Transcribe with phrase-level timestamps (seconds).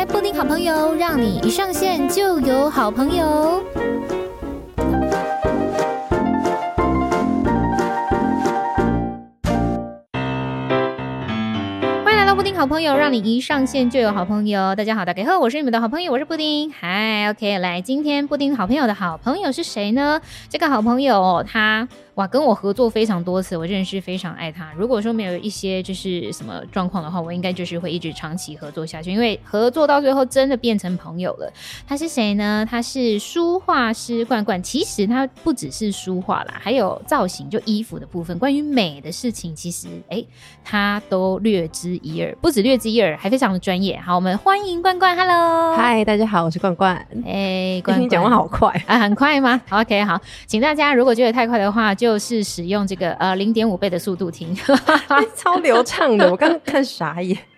[0.00, 3.62] 开布丁好朋友，让你一上线就有好朋友。
[12.02, 14.74] 欢迎来到布丁好朋友，让你一上线就有好朋友。
[14.74, 16.72] 大家好，大家好，我是你们的好朋友，我是布丁。
[16.72, 20.18] 嗨，OK，来，今天布丁好朋友的好朋友是谁呢？
[20.48, 21.86] 这个好朋友他。
[22.20, 24.70] 哇，跟我合作非常多次，我认识非常爱他。
[24.76, 31.50] 如果说没有一些就是什么状况的话，我应该就是会一直长期合作下去，因为合作到最后真的变成朋友了。
[31.88, 32.66] 他是谁呢？
[32.70, 34.62] 他是书画师冠冠。
[34.62, 40.22] 其实他不只是书画啦，还有造型，就衣服的部分，关于美的事情，其实哎，
[40.62, 42.36] 他都略知一二。
[42.42, 43.98] 不止略知一二，还非常的专业。
[43.98, 45.16] 好，我们欢迎冠冠。
[45.16, 46.94] Hello，嗨，大家好，我是冠冠。
[47.24, 52.09] 哎，冠冠，你讲话好快啊，很快吗？OK，好，请大家如果觉得太快的话，就。
[52.10, 54.52] 就是使用这个呃零点五倍的速度听，
[55.36, 56.28] 超流畅的。
[56.28, 57.38] 我刚刚看傻眼。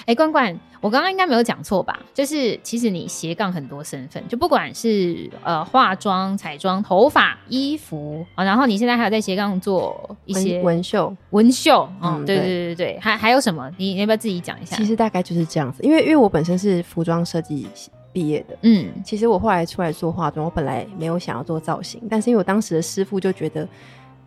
[0.00, 1.98] 哎、欸，冠冠，我刚刚应该没有讲错吧？
[2.14, 11.86] 就是其实你斜杠很多身份，就不管是呃化妆、彩妆、头发、衣服啊，然后你现在还有在斜杠做一些纹绣、纹绣。
[12.02, 13.70] 嗯，对对对对对，还还有什么？
[13.76, 14.76] 你你要不要自己讲一下？
[14.76, 17.66] 其实大概就是这样子，因为因为我本身是服装设计
[18.12, 23.68] 毕业的，嗯，其实我后来出来做化妆，我本来没有想要做造型，但是因为我当时的师傅就觉得。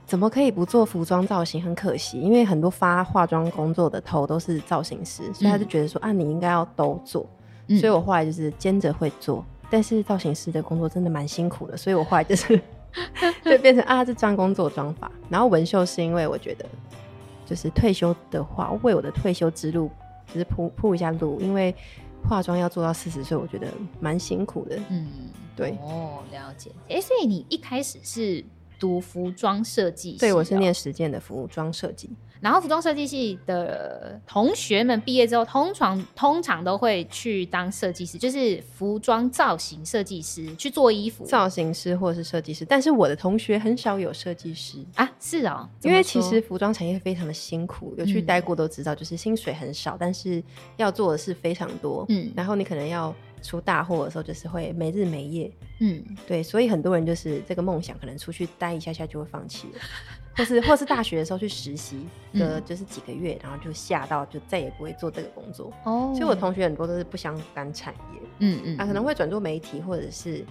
[0.05, 1.63] 怎么可以不做服装造型？
[1.63, 7.25] 很可惜，因为很多发化妆工作的头都是造型师，所以他就觉得说、嗯、啊，你应该要都做。
[7.79, 12.59] 所以我后来就是兼着会做，但是造型师的工作真的蛮辛苦的，所以我后来就是
[13.45, 15.09] 就变成啊，这专工做妆法。
[15.29, 16.65] 然后纹绣是因为我觉得，
[17.45, 19.89] 就是退休的话，为我的退休之路
[20.27, 21.73] 就是铺铺一下路，因为
[22.27, 23.67] 化妆要做到四十岁，我觉得
[23.99, 24.79] 蛮辛苦的。
[24.89, 25.07] 嗯，
[25.55, 25.77] 对。
[25.81, 26.71] 哦，了解。
[26.89, 28.43] 哎、欸，所以你一开始是。
[28.79, 32.09] 读服装设计系，对，我是念实践的服装设计。
[32.43, 41.23] 然后服装设计系的同学们毕业之后，通常通常都会去当设计师，就是服装造型设计师去做衣服。
[41.23, 50.43] 造型师或者是设计师，但是我的同学很少有设计师啊，是哦，因为其实服装产业非常的辛苦，有去待过都知道，就是薪水很少，嗯、但是
[50.75, 53.15] 要做的事非常多，嗯，然后你可能要。
[53.45, 55.51] 出大货的时候，就是会没日没夜，
[55.81, 59.79] 嗯，对，所以很多人就是这个梦想，可能出去待一下下就会放弃了，
[60.35, 65.71] 或是或是大学的时候去实习的，就是几个月，然后就吓到，就再也不会做这个工作。
[65.83, 70.45] 哦，所以我同学很多都是不相干产业，嗯嗯，啊，可能会转做媒体或者是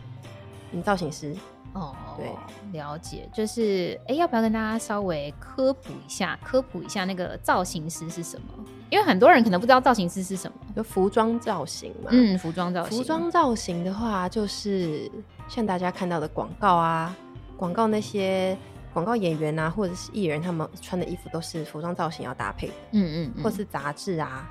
[0.72, 1.34] 嗯造型师。
[1.75, 8.64] 哦，对，了解，就是哎，要不要跟大家稍微科普一下，科普一下那个造型师是什么？
[8.91, 12.10] 因为很多人可能不知道造型师是什么，就服装造型嘛。
[12.10, 12.99] 嗯，服装造型。
[12.99, 15.10] 服装造型的话，就是
[15.49, 17.16] 像大家看到的广告啊，
[17.56, 18.54] 广告那些
[18.92, 22.75] 广告演员啊，或者是艺人，他们穿的衣服都是服装造型要搭配的。
[22.92, 24.50] 嗯嗯，嗯，或是杂志啊。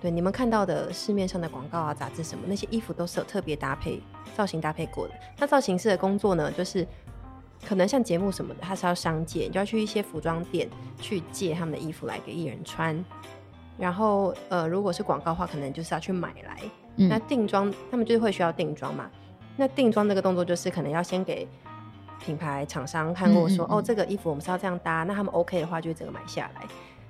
[0.00, 4.00] 对，你们看到的市面上的广告啊、杂志什么，那些衣服都是有特别搭配、
[4.36, 5.14] 造型搭配过的。
[5.38, 6.86] 那造型师的工作呢，就是
[7.66, 10.68] 可能像节目什么的，他是要商借，你就要去一些服装店
[11.00, 13.04] 去借他们的衣服来给艺人穿。
[13.76, 16.60] 然后，呃，如果是广告的话，可能就是要去买来。
[16.96, 19.08] 嗯、那定妆，他们就是会需要定妆嘛。
[19.56, 21.46] 那定妆这个动作，就是可能要先给
[22.20, 26.66] 品牌厂商看过，说、嗯嗯嗯、哦，这个衣服我们是要这样搭，那他们 OK 的话，就会整个买下来。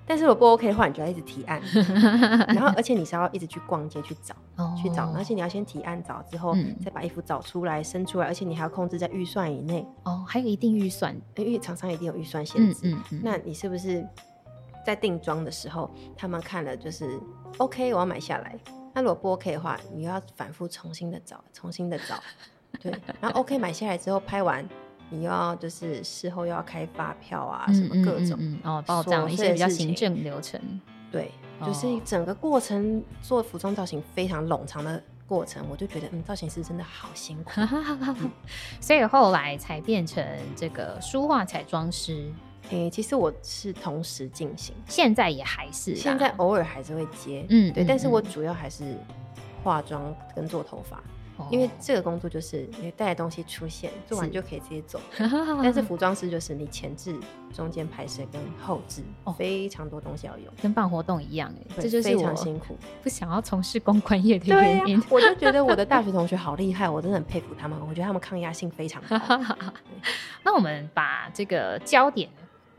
[0.06, 1.60] 但是如果不 OK 的话，你就要一直提案，
[2.48, 9.86] 然后而且你是要一直去逛街去找，哦、去找，而且你要先提案找之后，嗯、再把衣服找出来、生出来，而且你还要控制在预算以内。
[10.04, 12.80] 哦，还有一定预算，因为厂商一定有预算限制。
[12.84, 14.02] 嗯嗯嗯、那你是不是
[14.86, 17.20] 在定妆的时候，他们看了就是
[17.58, 18.58] OK，我要买下来。
[18.94, 22.14] 那如果不 OK 的话，你又要反复重新的找，重新的找。
[22.80, 22.90] 对，
[23.20, 24.66] 然后 OK 买下来之后拍完。
[25.10, 30.60] 你又要就是事后又要开发票啊，什么各种、嗯嗯嗯、哦，报账一些比较行政流程。
[31.10, 31.30] 对，
[31.64, 37.50] 就是整个过程做服装造型非常冗长的过程，我就觉得嗯，造型师真的好辛苦。
[37.60, 38.30] 嗯、
[38.80, 40.24] 所以后来才变成
[40.54, 42.30] 这个书画彩妆师。
[42.70, 48.94] 诶、欸，其实我是同时进行，现在也还是，现在偶尔还是会接，嗯，对，但是我主要还是
[49.64, 51.02] 化妆跟做头发。
[51.50, 55.00] 因为这个工作就是你带的东西出现，做完就可以直接走。
[55.62, 57.17] 但是服装师就是你前置、
[57.52, 62.76] 中间拍摄跟后置，哦，非常多东西要有，跟办活动一样哎，这就是非常辛苦。
[63.02, 64.99] 不想要从事公关业的原因。
[64.99, 67.79] 啊，我就觉得我的大学 同学好厉害，我真的很佩服他们。
[67.81, 69.56] 我觉得他们抗压性非常好。
[70.43, 72.29] 那我们把这个焦点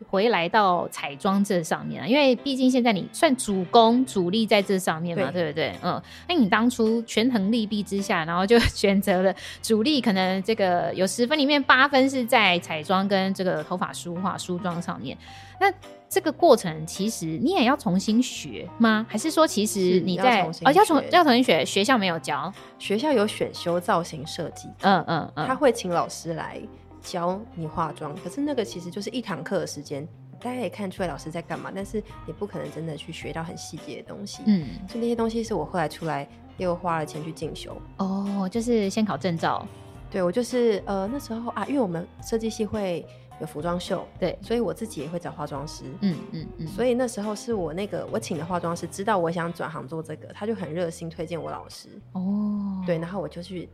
[0.08, 2.08] 回来到彩妆这上面啊？
[2.08, 5.76] 因为毕竟现在你算主攻主力在这上面嘛，对，对不对？
[5.84, 15.18] 嗯，那你当初权衡利弊之下，然后就 选择了主力，可能这个有十分里面八分是在彩妆跟这个头发梳化梳妆上面。
[15.60, 15.72] 那
[16.08, 19.06] 这个过程其实你也要重新学吗？
[19.10, 21.66] 还是说其实你在哦要重要重新学？
[21.66, 26.60] 学校没有教，学校有选修造型设计，嗯嗯嗯，他会请老师来。
[27.02, 30.08] 教你化妆，可是那个其实就是一堂课的时间，
[30.40, 34.44] 大家也看出来老师在干嘛，但是也不可能真的去学到很细节的东西。
[34.46, 37.76] 嗯，所以那些东西是我后来出来又花了钱去进修。
[37.98, 39.66] 哦，就是先考证照。
[40.12, 43.06] 对，我就是呃那时候啊，因为我们设计系会
[43.40, 45.84] 有服装秀，对，所以我自己也会找化妆师。
[46.02, 46.68] 嗯嗯嗯。
[46.68, 51.90] 所以那时候是我那个我请的化妆师知道我想转行做这个，他就很热心推荐我老师。
[52.14, 52.84] 哦。
[52.88, 53.70] 对，然后我就去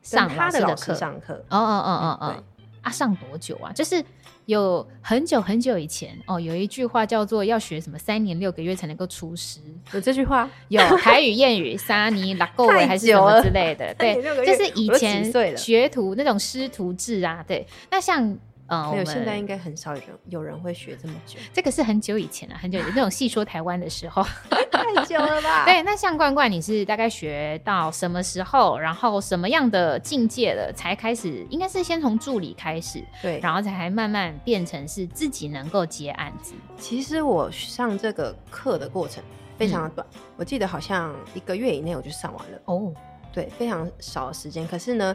[0.00, 1.34] 上他的老师上课。
[1.48, 2.44] 哦哦哦哦哦。
[2.82, 2.88] 对。
[2.88, 3.72] 啊，上多久啊？
[3.72, 4.02] 就是
[4.46, 9.60] 有很久很久以前哦，有一句话叫做“要学什么三年六个月才能够出师”，
[9.92, 10.48] 有这句话？
[10.68, 13.94] 有台语谚语“沙尼拉够了”还是什么之类的？
[13.94, 17.44] 对，就是以前学徒那种师徒制啊。
[17.46, 18.36] 对，那像。
[18.70, 21.38] 嗯，没有，现在应该很少有人有人会学这么久。
[21.52, 24.22] 这个是很久以前了，很久以前那种细说台湾的时候，
[24.70, 25.64] 太久了吧？
[25.64, 31.44] 对，那像冠冠，你是大概学到什么时候，然后什么样的境界了，才开始？
[31.50, 36.54] 应该是先从助理开始，对，然后才还慢慢变成是自己能够接案子。
[36.78, 39.22] 其实我上这个课的过程
[39.58, 42.58] 非常的短，嗯，我记得好像一个月以内我就上完了。
[42.66, 42.94] 哦，
[43.32, 44.66] 对，非常少的时间。
[44.66, 45.14] 可是呢，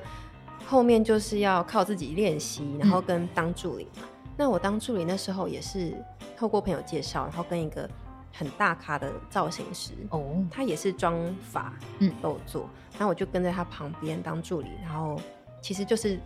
[0.65, 4.03] 后面就是要靠自己练习，然后跟当助理嘛。
[4.23, 5.95] 嗯、那我当助理那时候也是
[6.35, 7.88] 透过朋友介绍，然后跟一个
[8.33, 14.69] 很大咖的造型师哦，他也是妆法嗯都有做，然后我就跟在他旁边当助理。
[14.81, 15.21] 然后
[15.62, 16.19] 其实就是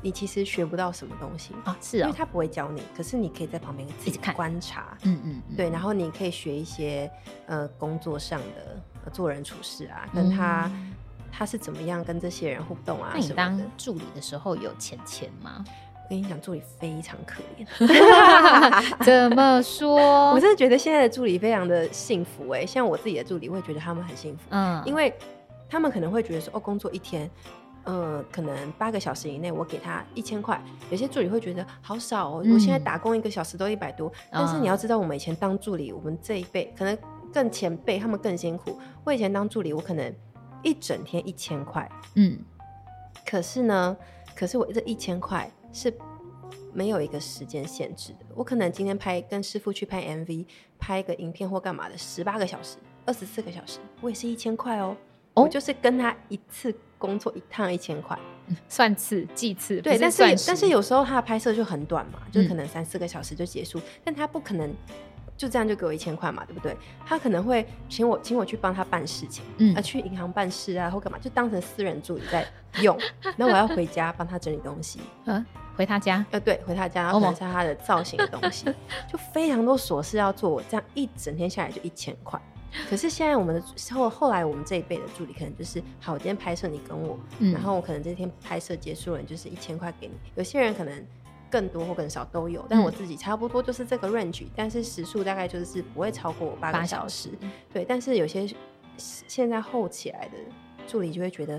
[0.00, 4.34] 你其实学不到什么东西啊，是啊、哦，因为他不会教你，可是你可以在旁边自己看。
[4.34, 7.10] 观察，嗯嗯，对，然后你可以学一些
[7.46, 10.70] 呃工作上的、呃、做人处事啊，跟他。
[10.72, 10.94] 嗯
[11.36, 13.10] 他是怎么样跟这些人互动啊？
[13.12, 15.62] 那你当助理的时候有钱钱吗？
[16.04, 17.66] 我跟你讲，助理非常可怜。
[19.04, 20.30] 怎么说？
[20.32, 24.44] 我真的觉得现在的助理非常的幸福哎、欸，像我自己的助理，会觉得他们很幸福。
[24.50, 25.12] 嗯，因为
[25.68, 27.28] 他们可能会觉得说，哦，工作一天，
[27.84, 30.58] 嗯，可能八个小时以内，我给他一千块。
[30.90, 34.08] 有些助理会觉得好少哦，我现在打工一个小时都一百多。
[34.30, 36.96] 嗯、但是你要知道，我们以前当助理，我们这一辈可能
[37.32, 38.78] 更前辈，他们更辛苦。
[39.04, 40.14] 我以前当助理，我可能。
[40.62, 42.38] 一整天一千块，嗯，
[43.24, 43.96] 可是呢，
[44.34, 45.92] 可是我这一千块是
[46.72, 48.26] 没有一个时间限制的。
[48.34, 50.44] 我可能今天拍跟师傅去拍 MV，
[50.78, 54.96] 拍一个影片或干嘛的，十八个小时、二十四个小时，我也是一千块哦。
[55.34, 58.18] 我就是跟他一次工作一趟一千块，
[58.68, 59.80] 算次计次。
[59.82, 64.74] 对，但是但是有时候他的拍摄就很短嘛，就可能三四个小时就结束，嗯、但他不可能。
[65.36, 66.76] 就这样就给我一千块嘛，对不对？
[67.04, 72.46] 他可能会请我请我去帮他办事情，嗯，啊，去银行办事啊，或干嘛，就当成私人助理在
[72.80, 72.96] 用。
[73.36, 75.44] 那我要回家帮他整理东西，嗯，
[75.76, 78.64] 回他家，呃，对，回他家，然后看一下他的造型的东西，
[79.12, 80.48] 就非常多琐事要做。
[80.48, 82.40] 我这样一整天下来就一千块。
[82.90, 90.14] 可是现在我们的后后来我们这一辈的助理可能就是，好，我今天拍摄你跟我，嗯，然后我可能这天拍摄结束了，就是一千块给你。
[90.34, 91.06] 有些人可能。
[91.56, 97.30] 更多或更少都有，但我自己差不多就是这个 range，嗯，但是时数大概就是不会超过八个小时。
[97.72, 98.46] 对，但是有些
[98.98, 100.32] 现在厚起来的
[100.86, 101.58] 助理就会觉得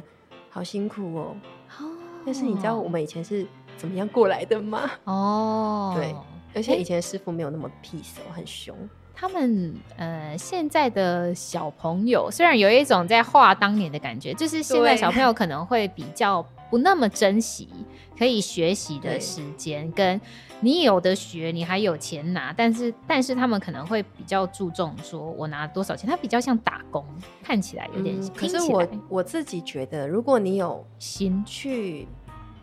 [0.51, 1.35] 好辛苦哦。
[1.79, 1.89] 哦。
[2.23, 4.87] 但是你知道我们以前是怎么样过来的吗？
[5.05, 5.93] 哦。
[5.95, 6.13] 对，
[6.53, 8.77] 而且以前师傅没有那么 peace，很凶。
[9.15, 17.69] 他们呃，现在的小朋友虽然有一种在画当年的感觉，就是现在小朋友可能会比较不那么珍惜。
[18.17, 20.19] 可以学习的时间，跟
[20.59, 27.05] 你有的学，你还有钱拿，但是但是他们可能会比较注重说，我拿多少钱，他比较像打工，
[27.43, 28.19] 看起来有点。
[28.19, 32.07] 嗯、可是我我自己觉得，如果你有心去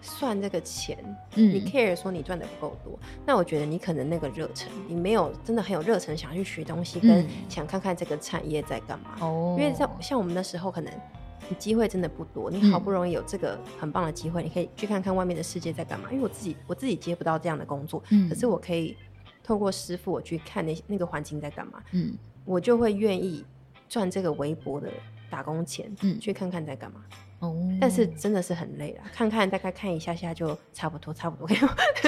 [0.03, 0.99] 算这个钱，
[1.37, 9.11] 嗯，你 care 说你赚的不够多，那我觉得你可能那个热忱，你没有真的很有热忱想去学东西，跟想看看这个产业在干嘛。
[9.21, 10.93] 哦、嗯，因为像像我们那时候可能。
[11.49, 16.09] 你机会真的不多，你好不容易有这个很棒的机会，嗯，你可以去看看外面的世界在干嘛。
[16.11, 18.97] 因为我自己我自己接不到这样的工作，嗯，可是我可以
[19.43, 23.45] 透过师傅我去看那那个环境在干嘛，嗯，我就会愿意
[23.89, 24.89] 赚这个微薄的
[25.29, 27.01] 打工钱，嗯，去看看在干嘛。
[27.41, 31.57] 哦，但是真的是很累了，看看大概看一下下就差不多，差不多。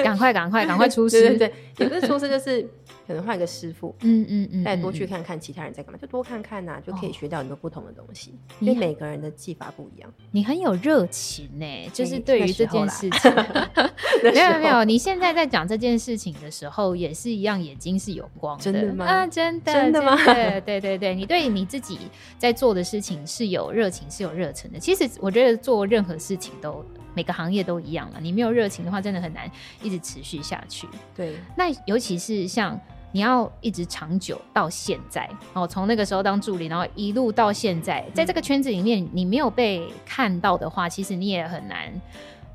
[0.02, 2.66] 赶快赶快赶快出师， 对对对，也不是出师，就是
[3.06, 8.34] 可能换一个师傅，嗯嗯嗯，再多去看看其他人在干嘛，就多看看呐，就可以学到很多不同的东西。
[8.60, 10.12] 因为每个人的技法不一样。
[10.32, 13.32] 你很有热情呢，就是对于这件事情。
[14.22, 18.64] 没有没有，你现在在讲这件事情的时候，也是一样，眼睛是有光的。
[18.64, 19.04] 真的吗？
[19.04, 20.16] 啊，真的真的吗？
[20.24, 21.98] 对对对对，你对你自己
[22.38, 24.78] 在做的事情是有热情，是有热忱的。
[24.78, 26.84] 其实我觉得做任何事情都
[27.14, 29.50] 每个行业都一样了，你没有热情的话，真的很难
[29.82, 30.88] 一直持续下去。
[31.14, 32.78] 对，那尤其是像
[33.16, 41.90] 你要一直长久到现在哦，从那个时候当助理，然后一路到现在，在这个圈子里面，你没有被看到的话，其实你也很难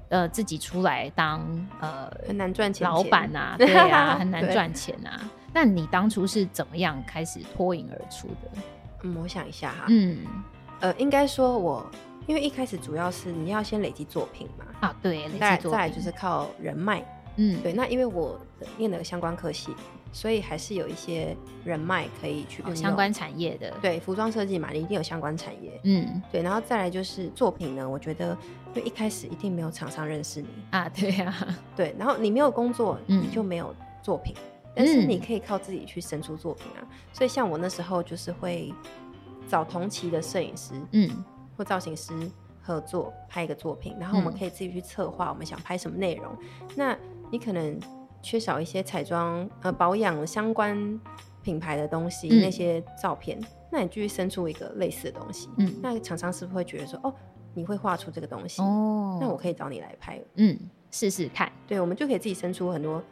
[0.09, 1.41] 呃自己出来当
[1.79, 5.27] 呃很难赚钱老板啊， 对啊， 很难赚钱啊。
[5.51, 8.61] 那你当初是怎么样开始脱颖而出的？
[9.01, 10.19] 嗯，我想一下哈，嗯，
[10.79, 11.89] 呃，应该说我。
[12.27, 17.03] 因为一开始主要是你要先累积作品嘛，啊对，再再来就是靠人脉，
[17.37, 17.73] 嗯，对。
[17.73, 18.39] 那因为我
[18.77, 19.75] 念了相关科系，
[20.11, 23.73] 所以还是有一些人脉可以去相关产业的。
[23.81, 26.41] 对，服装设计嘛，你一定有相关产业，嗯，对。
[26.41, 28.37] 然后再来就是作品呢，我觉得
[28.73, 31.95] 因为一开始一定没有厂商认识你啊，对呀，对。
[31.97, 34.35] 然后你没有工作，你就没有作品，
[34.75, 36.87] 但是你可以靠自己去生出作品啊。
[37.13, 38.73] 所以像我那时候就是会
[39.47, 41.23] 找同期的摄影师，嗯。
[41.57, 42.13] 或造型师
[42.61, 46.25] 合作拍一个作品，然后我们可以自己去策划我们想拍什么内容。
[46.41, 46.97] 嗯、那
[47.29, 47.79] 你可能
[48.21, 50.99] 缺少一些彩妆呃保养相关
[51.41, 53.39] 品牌的东西，嗯、那些照片，
[53.71, 57.13] 那你继续生出一个类似的东西，嗯，那厂商是不是会觉得说，哦，
[57.53, 60.57] 你会画出这个东西，哦，那我可以找你来拍，嗯，
[60.91, 61.51] 试试看。
[61.67, 63.03] 对，我们就可以自己生出很多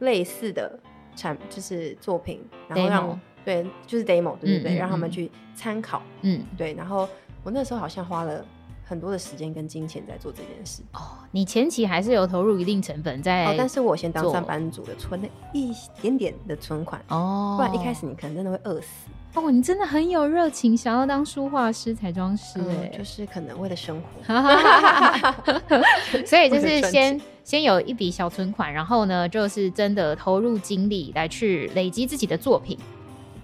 [0.00, 0.78] 类似的
[1.16, 4.74] 产，就是作品，然后让对，就是 demo，对不对？
[4.74, 7.08] 嗯嗯嗯让他们去参考，嗯，对，然后。
[7.46, 8.42] 我那时候好像花了
[8.84, 11.00] 很多的时间跟金钱在做这件事哦。
[11.30, 19.50] 你前期还是有投入一定成本在哦，但是我先当上班族的存了一点点的存款哦，不然一开始你可能真的会饿死哦。
[19.50, 24.34] 你真的很有热情，想要当书画师、彩妆师，哎、嗯，就是可能为了生活，
[26.24, 32.78] 所以就是先先有一笔小存款，然后呢，就是真的投入精力来去累积自己的作品。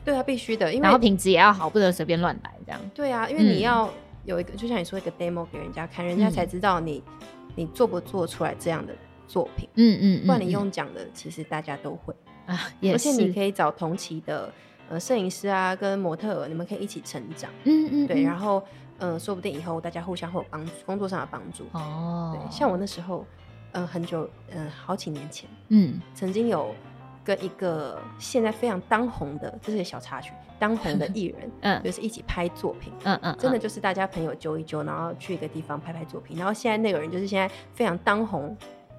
[0.05, 2.81] 对啊，必须的，因为然后品质也要好，不能随便乱来这样。
[2.95, 3.91] 对啊，因为你要
[4.25, 8.95] 有一个，嗯、就像你说一个 demo 给人家看，人家才知道你、嗯、你做不做出来这样的
[9.27, 9.69] 作品。
[9.75, 12.15] 嗯嗯，嗯，不然你用讲的，其实大家都会
[12.47, 13.09] 啊，也是。
[13.09, 14.53] 而且你可以找同期的
[14.89, 17.51] 呃摄影师啊，跟模特儿，你们可以一起成长。
[17.65, 18.63] 嗯嗯，对，然后
[18.99, 21.65] 嗯、呃，说不定以后大家互相会有帮助工作上的帮助。
[21.73, 23.25] 哦，对，像我那时候，
[23.73, 26.75] 嗯、呃，很久，嗯、呃，好几年前，嗯，曾经有。
[27.23, 38.57] 跟一个现在非常当红的，这是个小插曲，当红的 艺人，嗯，就是一起拍作品，嗯嗯，真的就是大家朋友揪一揪，然后去一个地方拍拍作品，然后现在那个人就是现在非常当红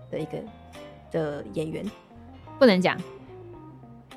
[0.09, 0.37] 的一个
[1.11, 1.85] 的演员，
[2.59, 2.97] 不能讲，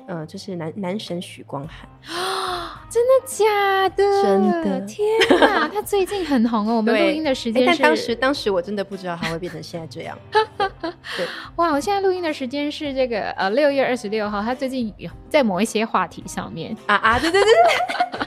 [0.07, 1.87] 嗯，就是男男神许光汉。
[2.89, 4.23] 真的假的？
[4.23, 4.79] 真的！
[4.81, 5.05] 天
[5.39, 6.77] 哪，他最近很红哦。
[6.77, 10.17] 我们录音的时间是，但当时当时我真的不知道他会变成现在这样。
[10.31, 11.25] 对，
[11.57, 11.71] 哇！
[11.71, 17.51] 我现在录音的时间是这个呃六月二十六号，他最近有在某一些话题上面啊啊，对对对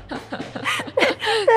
[0.08, 0.18] 对，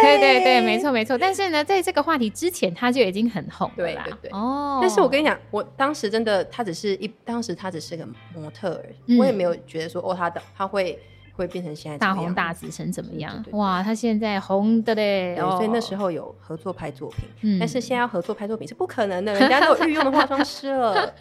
[0.02, 1.18] 对 对对，没错没错。
[1.18, 3.74] 但是呢，在这个话题之前，他就已经很红了。
[3.76, 4.32] 对对对。
[4.32, 4.80] 哦。
[4.82, 8.86] 但是我跟你讲，我当时真的，他只是一，当时他只是个模特儿，
[9.18, 10.98] 我也没有觉得说哦，他的他会。
[11.42, 13.34] 会变成现在大红大紫成怎么样？
[13.38, 15.36] 对对对，哇，他现在红的嘞！
[15.36, 21.14] 对，所以那时候有合作拍作品，嗯、但是现在要合作拍作品是不可能的，人家都有御用的化妆师了。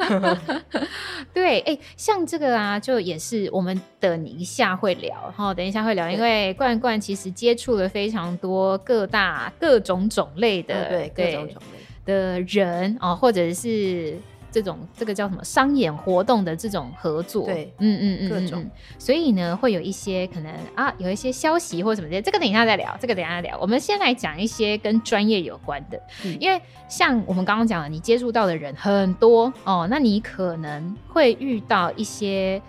[1.32, 14.18] 对，哎、欸，像这个啊，就也是我们等一下会聊哈，等一下会聊，因为冠冠其实接触了非常多各大各种种类的，嗯、对，对各种种类的人哦，或者是。
[14.50, 23.58] 这种这个叫什么商演活动的这种合作，对，嗯嗯嗯，各种，所以呢，会有一些可能啊，有一些消息或什么的，这个等一下再聊，这个等一下再聊。
[23.60, 32.60] 我们先来讲一些跟专业有关的，嗯、因为像我们刚刚讲的，你接触到的人很多哦，那你可能会遇到一些。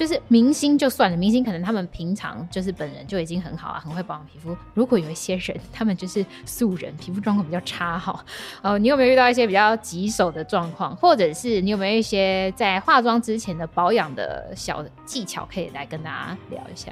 [0.00, 4.56] 就是明星就算了，明星可能他们平常就是本人就已经很好啊，很会保养皮肤。
[4.72, 8.24] 如果有一些人，他们就是素人，皮肤状况比较差哈，
[8.62, 16.90] 哦，你有没有遇到一些比较棘手的状况，或者是你有没有一些在化妆之前的保养的小技巧可以来跟大家聊一下？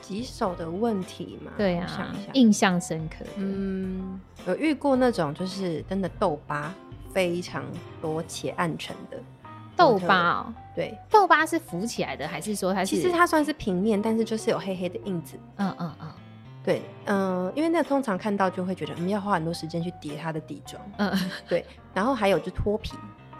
[0.00, 1.50] 棘手的问题嘛？
[1.58, 3.24] 对啊，印象深刻。
[3.36, 6.72] 嗯，有遇过那种就是真的痘疤
[7.12, 7.64] 非常
[8.00, 9.18] 多且暗沉的。
[9.76, 12.96] 痘疤哦，对，痘疤是浮起来的，还是说它是？
[12.96, 15.38] 其实它算是平面，但是就是有黑黑的印子。
[15.56, 16.08] 嗯嗯嗯，
[16.62, 20.80] 对，嗯、呃，因为那通常看到就会觉得，嗯，要花很多时间去叠它的底妆。
[20.98, 21.12] 嗯，
[21.48, 21.64] 对。
[21.92, 22.92] 然后还有就脱皮，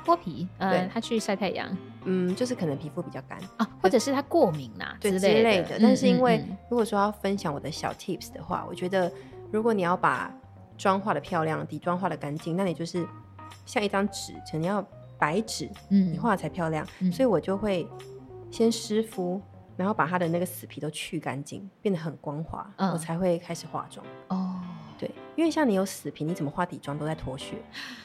[0.04, 5.78] 脱皮，嗯、呃，他去晒太阳，嗯，就是可能皮肤比较干啊，或者是他过敏啊对之类的。
[5.80, 9.10] 但是因为如果说要分享我的小 tips 的话，我觉得
[9.50, 10.32] 如果你要把
[10.76, 13.06] 妆化的漂亮，底妆化的干净，那你就是
[13.64, 14.84] 像一张纸，可能要
[15.18, 16.86] 白纸，嗯，你画才漂亮。
[17.00, 17.86] 嗯、所以我就会
[18.50, 19.40] 先湿敷。
[19.76, 24.06] 然后把它的那个死皮都去干净，变得很光滑，嗯、我才会开始化妆。
[24.28, 24.60] 哦，
[24.96, 27.56] 对，因为像你有死皮，你怎么画底妆都在脱屑。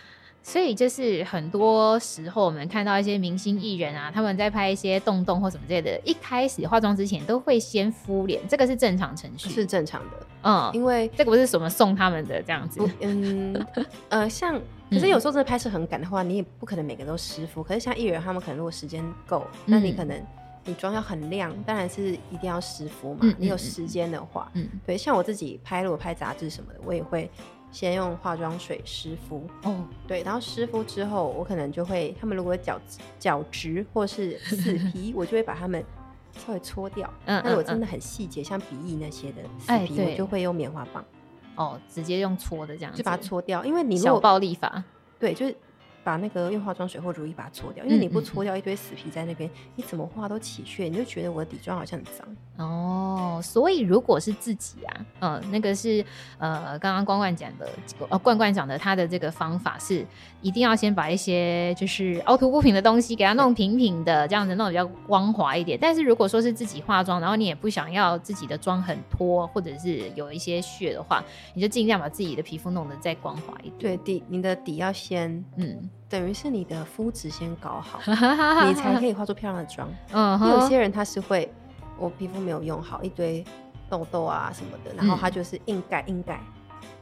[0.50, 10.18] 所以就是很多时候我们看到一些明星艺人啊，他们在拍一些动动或什么之类的，一开始化妆之前都会先敷脸，这个是正常程序，是正常的。
[10.42, 12.82] 嗯，因为这个不是什么送他们的这样子。
[13.02, 13.66] 嗯，
[14.10, 17.62] 呃，像可是有时候真的拍摄很赶的话，你也不可能每个都湿敷。
[17.62, 20.20] 可是像艺人他们可能如果时间够，那你可能。
[20.66, 23.22] 你妆要很亮，当然是一定要湿敷嘛。
[23.22, 27.32] 嗯、你有时间的话，嗯，对，像我自己拍，如果拍杂志什么的，我也会
[27.72, 29.48] 先用化妆水湿敷。
[29.64, 32.80] 哦，对，然后湿敷之后，我可能就会，他们如果角
[33.20, 35.84] 角质或是死皮， 我就会把它们
[36.34, 37.12] 稍微搓掉。
[37.26, 41.06] 嗯，但是我真的很细节，嗯、像鼻翼那些的死皮，我就会用棉花棒。
[41.56, 43.64] 哦，直接用搓的这样子，就把它搓掉。
[43.66, 44.84] 因为你如果小暴力法，
[45.20, 45.56] 对，就是。
[46.10, 53.40] 把那个用化妆水或乳液把它搓掉，因为你不搓掉一堆死皮在那边，嗯嗯，你怎么画都起屑，你就觉得我的底妆好像很脏哦。
[53.44, 56.04] 所以如果是自己啊，呃，那个是
[56.40, 57.70] 呃，刚刚冠冠讲的，
[58.10, 60.04] 呃，冠冠讲的，他的这个方法是
[60.42, 65.78] 一定要先把一些就是凹凸不平的东西给它弄平平的，这样子弄得比较光滑一点。
[65.80, 71.24] 但是如果说是自己化妆，然后你也不想要自己的妆很脱或者是有一些屑的话，
[71.54, 73.76] 你就尽量把自己的皮肤弄得再光滑一点。
[73.78, 75.88] 对，底你的底要先嗯。
[76.08, 78.00] 等于是你的肤质先搞好，
[78.66, 79.88] 你才可以化出漂亮的妆。
[80.12, 81.52] 嗯，有些人他是会，
[81.98, 83.44] 我皮肤没有用好，一堆
[83.90, 86.40] 痘痘啊什么的，然后他就是硬盖硬盖，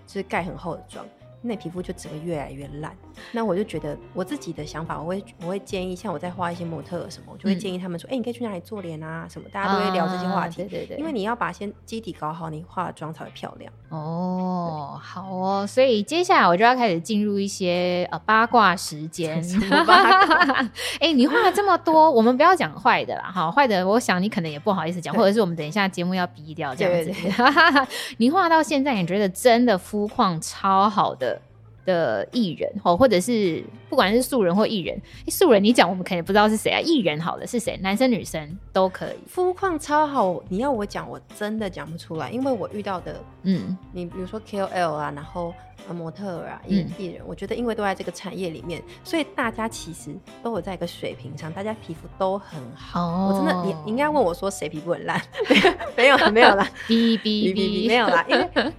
[0.06, 1.06] 就是盖很厚的妆。
[1.48, 2.96] 那皮肤就只会越来越烂。
[3.32, 10.62] 那我就觉得我自己的想法，我会我会建议，像我在画一些模特什么，我就会建议他们说，哎、嗯欸，你可以去哪里做脸啊什么，大家都会聊这些话题。
[10.62, 13.72] 啊、对对对，因为你要把先基底搞好，你化妆才会漂亮。
[13.90, 19.42] 哦，好哦，所以接下来我就要开始进入一些呃八卦时间。
[21.00, 27.32] 哎、欸，你画了这么多，我们不要讲坏的啦，哈，坏的我想你可能也不好意思讲，或者是我们等一下节目要逼掉这样子。
[28.18, 31.37] 你画到现在，你觉得真的肤况超好的？
[31.88, 36.80] 的艺人哦，或者是不管是素人或艺人，素人你讲我们肯定不知道是谁啊。
[36.82, 37.78] 艺人好了是谁？
[37.82, 39.16] 男生女生都可以。
[39.26, 45.54] 肤况超好，你要我讲，我真的讲不出来，因为我遇到的，嗯，你比如说 KOL 啊，然后
[45.94, 53.02] 模特啊，艺艺人，嗯、我觉得因为都在这个产业里面，所以大家其实都有在一个水平上，大家皮肤都很好。
[53.02, 55.22] 哦、我真的，你你应该问我说谁皮肤很烂？
[55.96, 58.74] 没有没有啦， 哔哔哔，没有啦，因为。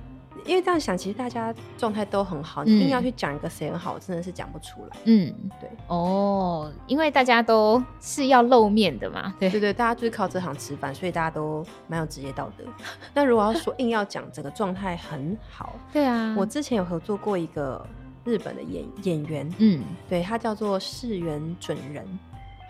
[0.45, 4.97] 因为这样想，其实大家状态都很好，你硬要去讲一个谁很好，我真的是讲不出来。
[5.05, 5.69] 嗯，对。
[5.87, 9.51] 哦，因为大家都是要露面的嘛，对。
[9.51, 12.65] 对对，大家就是靠这行吃饭，所以大家都蛮有职业道德。
[13.15, 17.87] 那如果要说硬要讲整个状态很好，对啊，我之前有合作过一个
[18.25, 22.07] 日本的演演员，嗯，对，他叫做世元准人，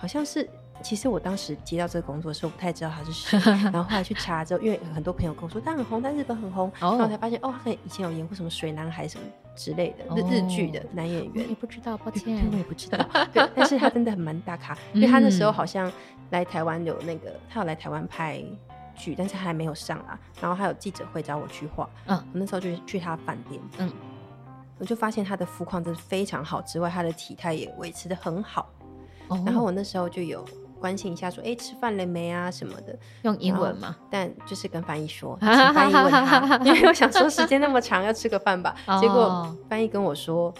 [0.00, 0.48] 好像是。
[0.82, 3.38] 其实我当时接到这个工作的时候，不太知道他是谁，
[3.70, 11.48] 然后后来去查之后，因为很多朋友跟我说他很红，在日本很红，然后我才发现哦，他以前有演过什么水男孩什么之类的日日剧的男演员。
[11.48, 12.98] 你不知道，抱歉，我也不知道。
[13.32, 15.90] 对，但是他真的很蛮大咖，因为他那时候好像
[16.30, 18.42] 来台湾有那个，他有来台湾拍
[18.94, 20.18] 剧，但是还没有上啊。
[20.40, 23.92] 然后还有记者会找我去画，嗯，我那时候就去他饭店，嗯，
[24.78, 28.70] 我就发现他的肤况真的非常好，之外他的体态也维持的很好。
[29.44, 30.42] 然后我那时候就有。
[30.78, 32.50] 关心一下，说：“哎，吃饭了没啊？
[32.50, 33.96] 什么的，用英文吗？
[34.10, 38.74] 但就是跟翻译说， 请翻译问他， 因为我想说时间那么长，要吃个饭吧。
[39.00, 40.52] 结果翻译跟我说，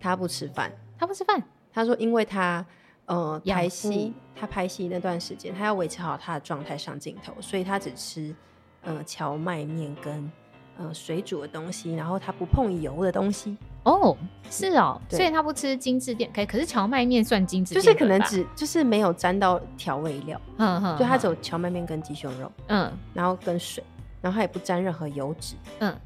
[0.00, 1.42] 他不吃饭，他不吃饭。
[1.72, 2.64] 他说，因为他
[3.06, 8.34] 呃拍戏，他拍戏那段时间，他要维持好他的状态上镜头，所以他只吃
[8.82, 10.30] 呃荞麦面跟
[10.78, 14.16] 呃水煮的东西，然后他不碰油的东西。”哦，
[14.50, 23.82] 是哦，所以他不吃精致店，可，可是荞麦面算精致，就是可能只就是没有沾到调味料，嗯哼，就他只有荞麦面跟鸡胸肉，嗯，然后跟水，
[24.20, 25.96] 然后他也不沾任何油脂，嗯。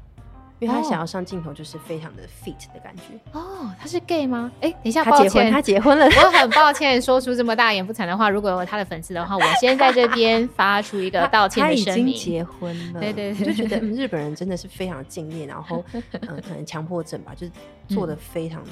[0.61, 3.01] 因为他想要上镜头，就是非常的 fit 的感觉。
[3.31, 4.51] 哦，他是 gay 吗？
[4.61, 6.05] 哎，等一下，他结婚，他结婚了。
[6.05, 8.29] 我很抱歉说出这么大言不惭的话。
[8.29, 12.05] 如果有他的粉丝的话，我先在这边 发出一个道歉的声明。
[12.05, 17.53] 他已经结婚了，对对对，就觉得日本人真的是非常敬业，然后嗯，可能强迫症吧，就是
[17.87, 18.69] 做的非常的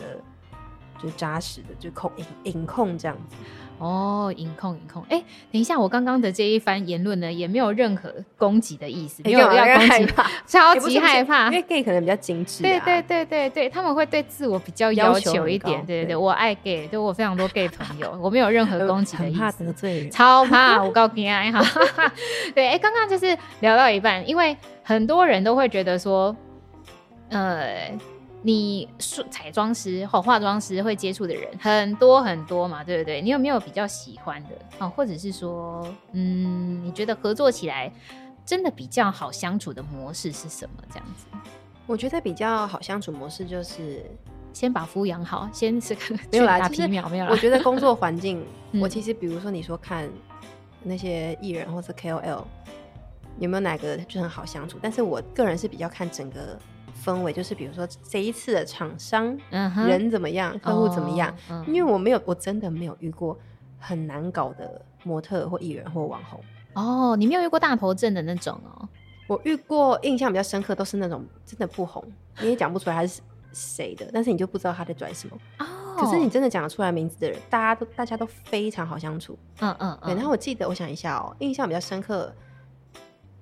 [1.02, 3.36] 就扎实的，就控影影控这样子。
[3.80, 10.08] 哦，隐控隐控，哎、欸，等一下，我刚刚的这一番言论呢，也没有任何攻击的意思，没有要攻击，
[10.46, 21.64] 超级害怕，因为 gay 可能比较精致、啊，对对对对对，他们会对自我比较要求一点，对对对，我爱 gay，对我非常多 gay 朋友，我没有任何攻击的意思，怕得罪人，超怕，我告诉你哈，
[22.54, 26.36] 对，哎、欸，刚刚就是聊到一半，因为很多人都会觉得说，
[27.30, 27.90] 呃。
[28.42, 33.22] 你说彩妆师或化妆师会接触的人很多很多嘛，对不对？
[33.22, 34.50] 你有没有比较喜欢的
[34.80, 34.88] 哦？
[34.96, 37.92] 或者是说，嗯，你觉得合作起来
[38.46, 40.82] 真的比较好相处的模式是什么？
[40.90, 41.26] 这样子，
[41.86, 44.06] 我觉得比较好相处模式就是
[44.54, 45.94] 先把肤养好，先是
[46.32, 47.32] 没有啦，皮秒没有啦。
[47.32, 48.42] 我觉得工作环境，
[48.80, 50.10] 我其实比如说你说看
[50.82, 52.46] 那些艺人或是 KOL
[53.38, 56.58] 有没有哪个就很好相处，但是我个人是比较看整个。
[57.04, 61.34] 氛围就是，比如说这一次的厂商、嗯、人怎么样，客户怎么样？
[61.68, 63.38] 因为我没有，我真的没有遇过
[63.80, 66.40] 很难搞的模特或艺人或网红。
[66.74, 68.88] 哦，你没有遇过大头症的那种哦？
[69.28, 72.04] 我遇过，印象比较深刻都是那种真的不红，
[72.42, 73.22] 你也讲不出来他是
[73.54, 75.38] 谁的，但是你就不知道他在拽什么。
[75.60, 75.66] 哦。
[75.98, 79.38] 可是你真的讲得出来名字的人，大家都大家都非常好相处。
[79.60, 80.06] 嗯嗯嗯。
[80.06, 82.34] 对，然后我记得，我想一下哦，印象比较深刻，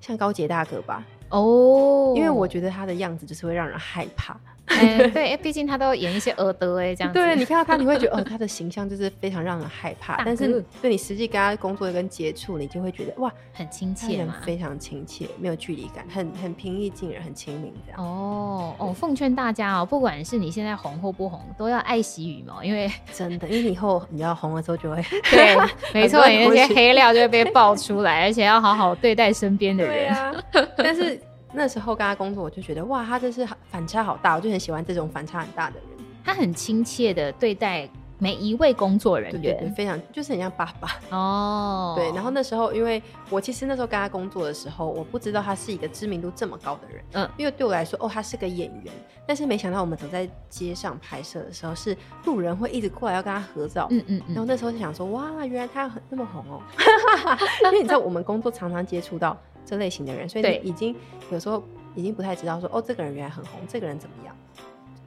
[0.01, 1.05] 像高杰大哥吧。
[1.29, 4.39] 哦、因为我觉得他的样子就是会让人害怕。
[4.67, 7.19] 欸、对，毕竟他都演一些恶德哎，这样子。
[7.19, 10.21] 对，你看到他，你会觉得哦， 他的形象就是非常让人害怕。
[10.25, 18.06] 但是对你实际跟他工作跟接触，你就会觉得哇，很亲切嘛，非常亲切，没有距离感，很很平易近人，很亲民这样。
[18.06, 25.01] 哦哦，奉劝大家哦，不管是你现在红或不红，都要爱惜羽毛，因为真的，因为你以后你要红了之后就会
[25.32, 25.56] 对，
[25.93, 30.13] 没错，你那些黑料就会被爆出来，而且要好好对待身边的人。
[30.13, 30.36] 啊、
[30.75, 31.19] 但是。
[31.58, 36.06] 那时候跟他工作，我就觉得哇，他真是反差好大，我就很喜欢这种反差很大的人。
[36.24, 37.89] 他很亲切的对待
[38.20, 41.93] 每一位工作人员，对对对，非常就是很像爸爸 哦。
[41.96, 48.93] 对，然后那时候因为我其实那时候跟他工作的时候，我不知道他是一个知名度这么高的人，嗯，因为对我来说，哦，他是个演员，
[49.26, 56.62] 但是没想到我们走在街上拍摄的时候，是路人会一直过来要跟他合照，嗯嗯，嗯，然后那时候就想说，哇，原来他很那么红哦，
[57.65, 59.38] 因为你知道我们工作常常接触到。
[59.67, 60.95] 这类型的人，所以你已经
[61.30, 61.62] 有时候
[61.93, 64.34] 已经不太知道说哦，这个人原来很红，这个人怎么样？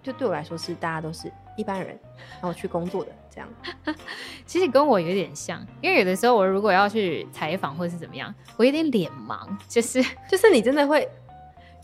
[0.02, 1.98] 就对我来说是大家都是一般人，
[2.34, 3.48] 然后去工作的这样。
[4.44, 11.08] 其实跟我有点像，因为有的时候我如果要去采访或者是怎么样，我有点脸盲，就是就是你真的会。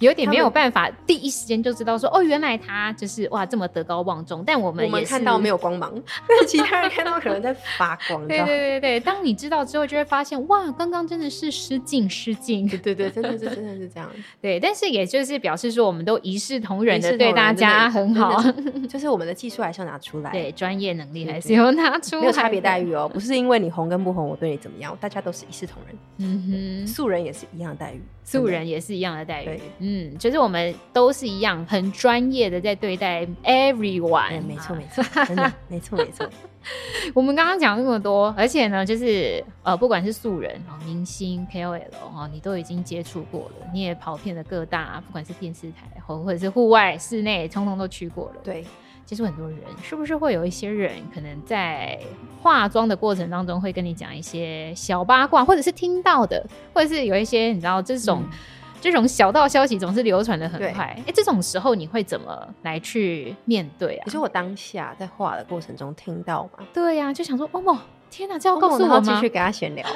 [0.01, 5.93] 有点没有办法第一时间就知道说哦，原来他就是哇这么德高望重，但我们也我们看到没有光芒，
[6.29, 8.27] 但 其他人看到可能在发光。
[8.29, 12.69] 对对对对，当你知道之后，就会发现哇，刚刚真的是失敬失敬。
[12.69, 14.11] 对对对，真的是真的是这样。
[14.41, 18.43] 对，但是也就是表示说，我们都一视同仁的对大家很好，
[18.89, 25.97] 就是我们的技术还是要拿出来，对，专业能力还是要拿出来，没有差别待遇哦，不是因为你红跟不红，我对你怎么样，大家都是一视同仁。
[26.19, 29.61] 嗯哼，素人也是一样的待遇，素人也是一样的待遇。
[29.89, 36.29] 嗯，就是我们都是一样很专业的在对待 everyone，嗯、没错没错， 真的没错没错。
[37.15, 48.41] 我们刚刚讲那么多，而且呢，就是呃，不管是素人哦，明星 KOL 哦，你都已经接触过了，你也跑遍了各大，不管是电视台或或者是户外、室内，通通都去过了。
[48.43, 48.65] 对，
[49.05, 51.97] 接触很多人，是不是会有一些人可能在
[52.43, 56.45] 化妆的过程当中会跟你讲一些小八卦，或者是听到的，
[56.75, 58.25] 或者是有一些你知道这种。
[58.25, 58.39] 嗯
[58.81, 64.05] 这种小道消息总是流传的很快，哎、欸，这种时候你会怎么来去面对啊？
[64.05, 66.65] 可是我当下在画的过程中听到嘛？
[66.73, 67.79] 对呀、啊，就想说，哦，
[68.11, 69.01] 天哪，这要告诉我吗？
[69.01, 69.87] 继续跟他闲聊，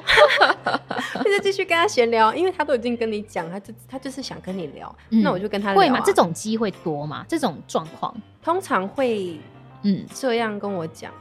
[1.22, 5.78] 就是继续跟他闲聊，因为他都已经跟你讲，他就他就是想跟你聊，嗯、那我就跟他聊、啊。
[5.78, 6.00] 会吗？
[6.04, 7.24] 这种机会多吗？
[7.28, 9.38] 这种状况通常会，
[9.82, 11.12] 嗯，这样跟我讲，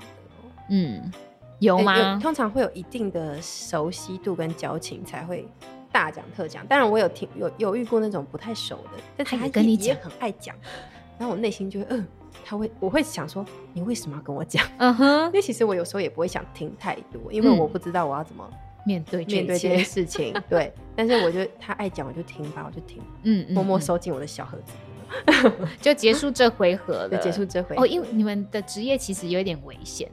[0.70, 1.12] 嗯，
[1.60, 2.20] 有吗、欸有？
[2.20, 5.48] 通常会有一定的熟悉度跟交情才会。
[5.92, 10.56] 大讲特讲，当然我有听有有遇过那种不太熟的，但他还跟你讲，也很爱讲，
[11.18, 12.06] 然后我内心就会嗯，
[12.46, 14.66] 他会我会想说，你为什么要跟我讲？
[14.78, 20.34] 嗯哼，因为其实我有时候也不会想听太多，因为我不知道我要怎么、嗯、面对面对这件事情。
[20.50, 27.84] 对，但是我就他爱讲我就听吧，我就听，嗯，默默收进我的小盒子， 就结束这回合了，结束这回合。
[27.84, 30.10] 哦，因为你们的职业其实有一点危险。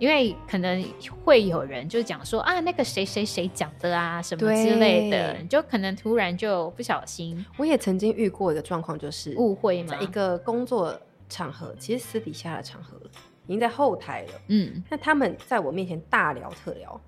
[0.00, 0.82] 因为可能
[1.22, 7.44] 会有人就讲说啊，那个谁谁谁讲的啊，什么之类的，你就可能突然就不小心。
[7.58, 12.96] 我也曾经遇过一个状况，就是误会嘛，在一个工作场合，其实私底下的场合
[13.46, 14.32] 已经在后台了。
[14.48, 16.98] 嗯，那他们在我面前大聊特聊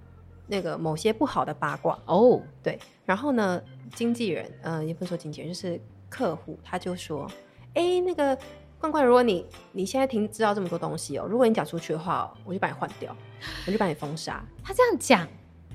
[0.46, 2.78] 那个某些不好的八卦哦，对。
[3.06, 3.62] 然后呢，
[3.94, 7.26] 经纪人，嗯、呃，也不是说经纪人，就是客户，他就说，
[7.72, 8.38] 哎，那个。
[8.82, 13.16] 罐罐，如果你你现在听知道这么多东西哦，如果你讲出去的话，我就把你换掉，
[13.64, 14.44] 我就把你封杀。
[14.64, 15.28] 他这样讲。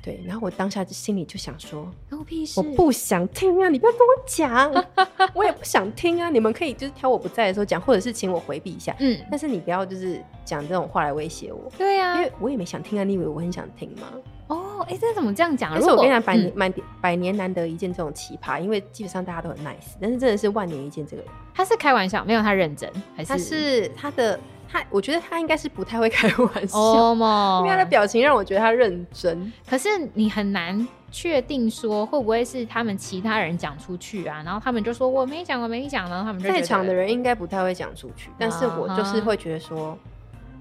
[0.08, 2.58] 对，然后我当下心里就想说，关我屁事！
[2.62, 4.86] 我不想听啊，你不要跟我讲，
[5.36, 6.30] 我也不想听啊。
[6.30, 8.96] 你们可以就是挑我不在的时候讲，或者是请我回避一下。
[9.00, 11.70] 嗯，但是你不要就是讲这种话来威胁我。
[11.78, 13.04] 对呀、啊，因为我也没想听啊。
[13.04, 14.08] 你以为我很想听吗？
[14.48, 15.74] 哦，哎，这怎么这样讲？
[15.74, 21.32] 而且我跟你讲，百年、百、嗯、百年难得一见这种奇葩，因为基本上大家都很 nice，但是真的是万年一见这个人。
[21.54, 24.40] 他是开玩笑，没有他认真，还是他是他的。
[24.68, 27.18] 他我觉得他应该是不太会开玩笑，oh,
[27.60, 29.52] 因为他的表情让我觉得他认真。
[29.68, 39.98] 可是你很难确定说会不会是他们其他人讲出去啊，然后他们就说我没讲，我没讲，然后他们就在场的人应该不太会讲出去，但是我就是会觉得说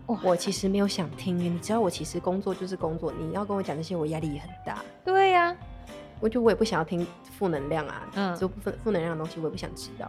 [0.07, 0.21] ，uh huh.
[0.23, 4.79] 我其实没有想听，你知道我其实工作就是工作，你要跟我讲这些，我压力也很大。
[5.05, 5.57] 对呀、啊，
[6.21, 7.05] 我就我也不想要听
[7.37, 10.09] 负能量啊，嗯，就负负能量的东西我也不想知道，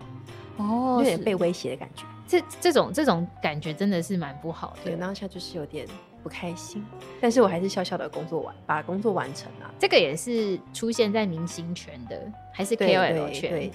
[0.58, 2.04] 哦，有点被威胁的感觉。
[2.28, 5.88] 这这种这种感觉真的是蛮不好的，对，当下就是有点
[6.22, 6.86] 不开心，
[7.22, 9.74] 但是我还是笑笑的工作完，把工作完成了。
[9.80, 13.50] 这个也是出现在明星圈的，还是 KOL 圈？
[13.50, 13.72] 对对对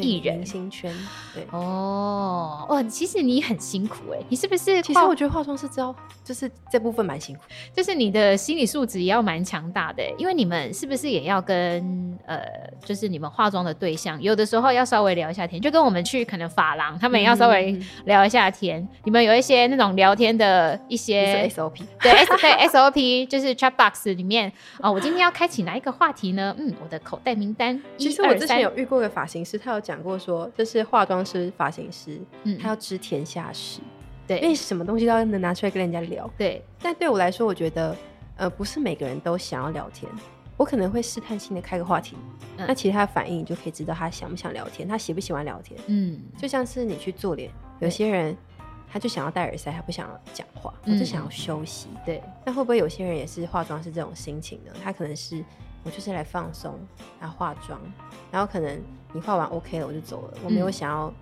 [0.00, 0.92] 艺人明星圈，
[1.34, 4.80] 对哦哦，其实你很辛苦哎，你是不是？
[4.82, 7.42] 其实我觉得化妆师知道，就是这部分蛮辛苦，
[7.74, 12.40] 就是你的心理素质也要蛮强大的，因为你们是不是也要跟呃，
[12.84, 18.80] 就是你们化妆的对象，有的时候要稍微聊一下天，就跟我们去可能发廊，他们也要稍微聊一下天。
[18.80, 26.54] 嗯、你们有一些那种聊天的一些 SOP，对对 SOP，就是 chat box 里面哦，我今天要开启哪一个话题呢？
[26.58, 27.80] 嗯，我的口袋名单。
[27.98, 29.80] 其实我之前有遇过个发型师，他有。
[29.80, 33.80] 讲过说，就是化妆师、发型师，嗯，他要知天下事，
[34.26, 36.62] 对，因为什么东西都要能拿出来跟人家聊，对。
[36.82, 37.96] 但对我来说，我觉得，
[38.36, 40.10] 呃，不是每个人都想要聊天，
[40.56, 42.16] 我可能会试探性的开个话题，
[42.58, 48.36] 嗯、那其他的反应你就可以知道他想不想聊天，他喜不喜欢聊天，嗯，就像是你去做脸，有些人
[48.92, 52.22] 他就想要戴耳塞，他不想要讲话，我就想要休息，嗯、对。
[52.44, 54.72] 那会不会有些人也是化妆师这种心情呢？
[54.82, 55.44] 他可能是。
[55.82, 56.78] 我就是来放松，
[57.20, 57.80] 然后化妆，
[58.30, 58.80] 然后可能
[59.12, 60.34] 你化完 OK 了，我就走了。
[60.36, 61.12] 嗯、我没有想要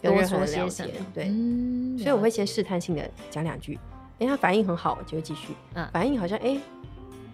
[0.00, 3.78] 跟任何人聊天，对，嗯、所以我会先试探性的讲两句，
[4.20, 5.54] 哎，他反应很好，我就会继续。
[5.74, 6.56] 嗯，反应好像哎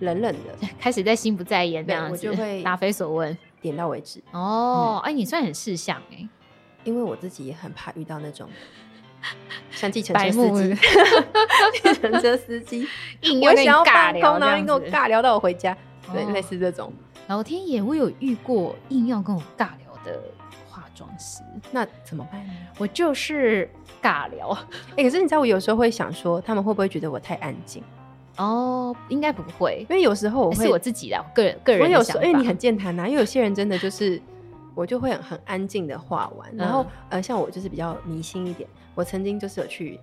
[0.01, 4.23] 冷冷的， 开始在心不在焉这样子，我就会答非所问，点到为止。
[4.33, 6.27] 哦，哎、嗯，你算很识相哎，
[6.85, 8.49] 因为我自己也很怕遇到那种
[9.71, 10.75] 像 计程车司机，
[11.83, 12.89] 计程车司机
[13.21, 15.77] 硬要跟你尬聊，然后你跟我尬聊到我回家。
[16.13, 16.93] 对，类似这种。
[17.29, 20.21] 老天爷，我有遇过硬要跟我尬聊的
[20.69, 22.53] 化妆师，那怎么办呢？
[22.79, 23.71] 我就是
[24.03, 24.51] 尬聊。
[24.93, 27.83] 哎、欸，可是你知道，我有时候会想说，他们会不会觉得我太安静？
[28.37, 31.83] 哦，应该不会，因为有时候我会是我自己的个人个人。
[31.83, 34.21] 我有时候，因为你很健谈呐，因为有些人真的就是，
[34.75, 40.01] 我就会很很安静的画完，然后、嗯、呃，像我就是比较迷信一点，我曾经就是有去。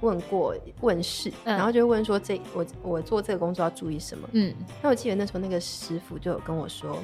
[0.00, 4.28] 问过问事，嗯、然后就问说这我我做这个工作要注意什么？
[4.32, 6.96] 嗯，那我记得那时候那个师傅就有跟我说，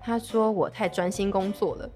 [0.00, 1.90] 他说我太专心工作了。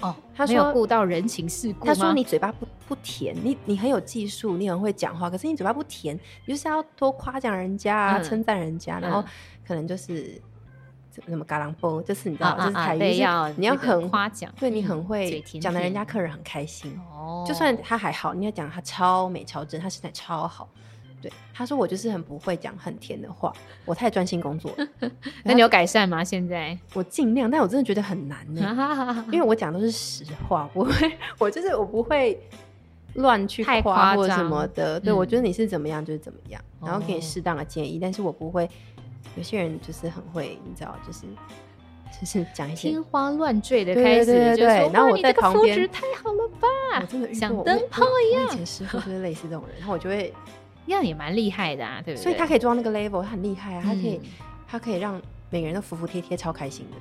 [0.00, 1.86] 哦，他说没有顾到人情世故。
[1.86, 9.22] 他说你嘴巴不不甜，你你很有技术，你很会讲话，可是你嘴巴不甜，你就是要多夸奖人家啊，称赞、嗯、人家，然后
[9.66, 10.40] 可能就是。
[11.28, 13.22] 什么嘎啷波，就是你知道，就是台语，
[13.56, 16.98] 你要很夸奖，对你很会讲的，人家客人很开心。
[17.12, 20.68] 哦，就算他还好，你要讲他超美超真，他身材超好。
[21.22, 23.52] 对，他说我就是很不会讲很甜的话，
[23.84, 24.74] 我太专心工作。
[25.44, 26.24] 那你有改善吗？
[26.24, 30.92] 现在我尽量，但我真的觉得很难呢， 因为我讲都是实话，不会，
[31.38, 32.40] 我就是我不会
[33.16, 34.98] 乱去夸或什么的。
[34.98, 38.66] 对，我觉得你是怎么样就是怎么样，然后给你适当的建议，但是我不会。
[39.36, 41.20] 有些人就是很会，你知道，就是
[42.20, 46.68] 就是讲一些天花乱坠的开始，对对对，然后我在旁边，太好了吧，
[47.00, 48.44] 我真的像灯泡一样。
[48.46, 50.34] 以前师傅就是类似这种人，然后我就会，
[50.86, 52.22] 这样也蛮厉害的啊，对不对？
[52.24, 54.20] 所以他可以做到那个 level，他很厉害啊，他可以，
[54.66, 56.96] 他可以让每个人都服服帖帖，超开心的。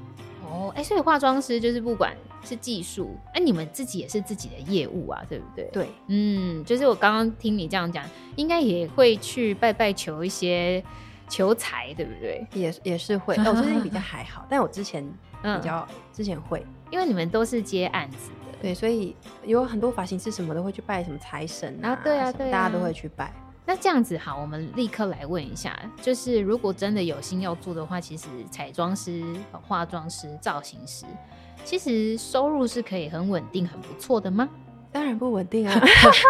[0.47, 2.15] 哦，哎，所以化妆师就是不管
[2.45, 5.67] 是技术，哎，你们自己也是自己的业务啊，对不对？
[5.73, 10.83] 对，嗯，就是我刚刚听你这样讲，应该也会去拜拜求一些。
[11.29, 12.45] 求财对不对？
[12.53, 15.01] 也也是会，我最近比较还好， 但我之前
[15.41, 19.15] 比较、嗯、之前会，因为你们都是接案子的，对，所以
[19.45, 23.31] 有很多发型师什么都会去拜什么财神啊，啊对啊，对啊，大家都会去拜。
[23.65, 31.05] 那这样子好，我们立刻来问一下，就是如果真的有心要做的话，其实彩妆师、化妆师、造型师，
[31.63, 34.49] 其实收入是可以很稳定、很不错的吗？
[34.91, 35.81] 当然不稳定啊，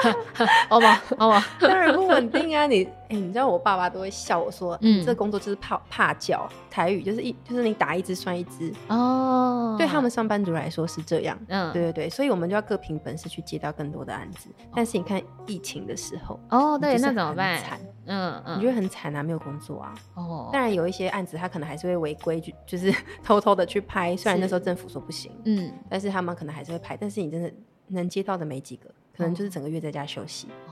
[0.70, 2.68] 好吧，好吧， 当然不稳定啊。
[2.68, 9.76] 你，哎、欸，你知道我爸爸都会笑我说，嗯，这个工作就是怕怕叫，台语就是一，就是你打一只算一只哦。
[9.78, 14.50] 对他们上班族来说是这样，嗯，对对对，所以我们就要各凭本事去接到更多的案子。
[14.76, 17.58] 但是你看疫情的时候，哦，对，那怎么办？
[17.60, 19.94] 惨嗯嗯，你觉得很惨啊，没有工作啊。
[20.16, 22.94] 哦，当然有一些案子他可能还是会违规，就就是
[23.24, 26.98] 偷偷的去拍，虽然那时候政府说不行，嗯，但是他们可能还是会拍。
[26.98, 27.50] 但是你真的。
[27.90, 30.72] 能接到的没几个，可能就是整个月在家休息，哦，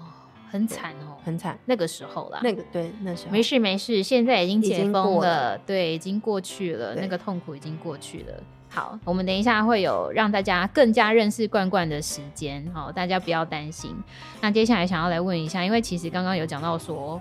[0.50, 1.58] 很惨哦，很惨。
[1.66, 8.44] 那个时候啦，那个对那时候没事没事，现在已经解封了，了对，已经过去了，那个痛苦已经过去了。
[8.70, 13.96] 好，我们等一下会有让大家更加认识罐罐的时间，好，大家不要担心。
[14.42, 17.20] 那接下来想要来问一下，因为其实刚刚有讲到说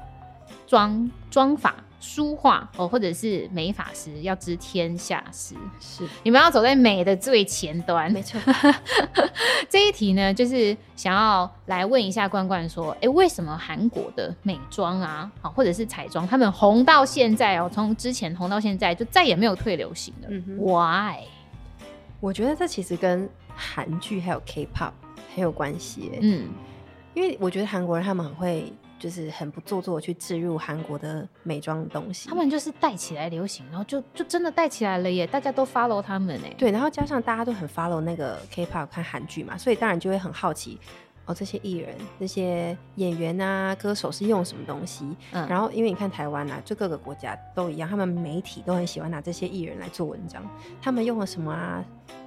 [0.67, 1.75] 妆妆发。
[1.99, 8.41] 书画哦，或者是美法师要知天下事，是你们要走在美的最前端，没错。
[9.69, 21.25] 这一题呢，就是想要来问一下冠冠说，哎、欸，为什么韩国的美妆啊，好或者是彩妆，他们红到现在哦，从之前红到现在就再也没有退流行了、嗯、？Why？
[22.21, 24.93] 我觉得这其实跟韩剧还有 K-pop
[25.35, 26.13] 很有关系。
[26.21, 26.49] 嗯，
[27.15, 28.73] 因为我觉得韩国人他们很会。
[28.99, 35.27] 就是很不做作去置入韩国的美妆东西，他们就是带起来流行，然后就就真的带起来了耶！
[35.27, 40.79] 大家都 follow 他们哎，对，然后加上大家都很 follow 那个 K-pop 看韩剧嘛，所以当然就会很好奇
[41.27, 45.05] 哦，这些艺人、这些演员啊、歌手是用什么东西？
[45.33, 50.43] 嗯，然后因为你看台湾啊，就各个国家都一样，他们媒体都很喜欢拿这些艺人来做文章，
[50.81, 51.85] 他们用了什么啊？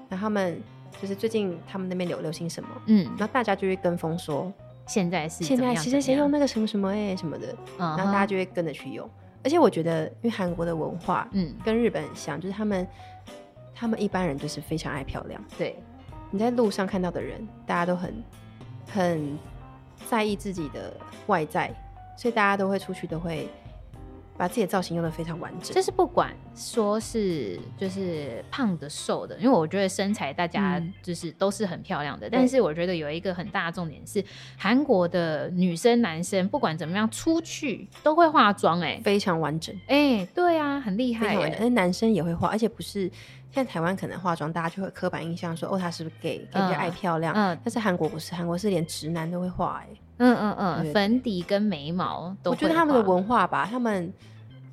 [0.08, 0.62] 然后他们
[1.02, 2.70] 就是最近他们那边流流行什么？
[2.86, 4.54] 嗯，然后大家就会跟风说。
[4.90, 7.98] 现在是现在，谁谁谁用那个什么什么哎、欸、什么的，uh -huh.
[7.98, 9.08] 然后大家就会跟着去用。
[9.44, 12.88] 而且我觉得，因为韩国的文化，嗯，跟日本很像，就是他们
[13.76, 15.40] 他们一般人就是非常爱漂亮。
[15.60, 15.78] 对，
[16.32, 18.24] 你在路上看到的人，大家都很
[18.92, 19.38] 很
[20.10, 20.92] 在意自己的
[21.28, 21.72] 外在，
[22.18, 23.48] 所以大家都会出去都会。
[24.40, 34.24] 把自己的造型用的非常完整，就是不管说是就是胖的瘦的，因为我觉得身材大家就是都是很漂亮的，嗯、但是我觉得有一个很大的重点是，
[34.58, 43.12] 韩国的女生男生不管怎么样出去都会化妆，哎，非常完整，哎，对啊，很厉害，而男生也会化，而且不是
[43.52, 49.90] 像台湾可能化妆大家就会刻板印象说哦他是不是 gay，人家爱漂亮，嗯，但是韩国不是，韩国是连直男都会化，哎。
[50.20, 54.14] 嗯嗯嗯，粉底跟眉毛都，我觉得他们的文化吧，他们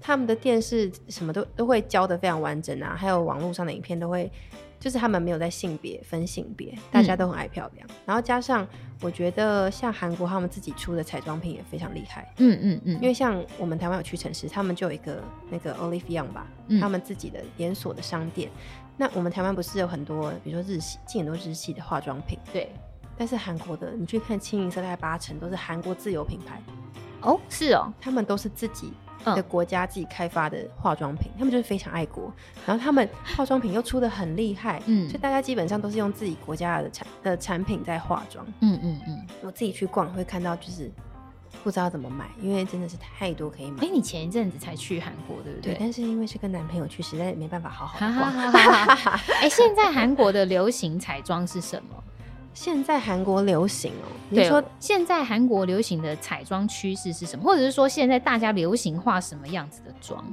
[0.01, 4.31] 他们的电视什么都都会教的非常完整啊，还有网络上的影片都会，
[4.79, 7.89] 就是他们没有在性别分性别，大家都很爱漂亮。
[7.89, 8.67] 嗯、然后加上
[9.01, 18.51] 我觉得像韩国他们自己出的彩妆品也非常厉害，嗯嗯嗯，因为像我们台湾有屈臣氏，他们就有一个那个 Olive Young 吧、嗯，他们自己的连锁的商店。
[18.97, 22.71] 那我们台湾不是有很多，比如说日系，进很多日系的化妆品，对。
[23.16, 26.61] 但是韩国的，你去看清一色，大概八成都是韩国自有品牌。
[27.22, 28.92] 哦，是哦，他们都是自己
[29.24, 32.31] 的国家自己开发的化妆品，嗯，他们就是非常爱国。
[32.66, 38.46] 然后他们化妆品又出的很厉害，嗯，所以大家基本上都是用自己国家的产的产品在化妆。
[38.61, 40.88] 嗯嗯嗯，我自己去逛会看到，就是
[41.64, 43.83] 不知道怎么买，因为真的是太多可以买。
[43.83, 45.72] 哎，你前一阵子才去韩国，对不对？
[45.72, 48.14] 对，但是因为是跟男朋友去，实在没办法好好逛。
[49.40, 52.05] 哎，现在韩国的流行彩妆是什么？
[52.57, 57.45] 现在韩国流行哦，你说现在韩国流行的彩妆趋势是什么？
[57.45, 60.25] 或者是说现在大家流行画什么样子的妆？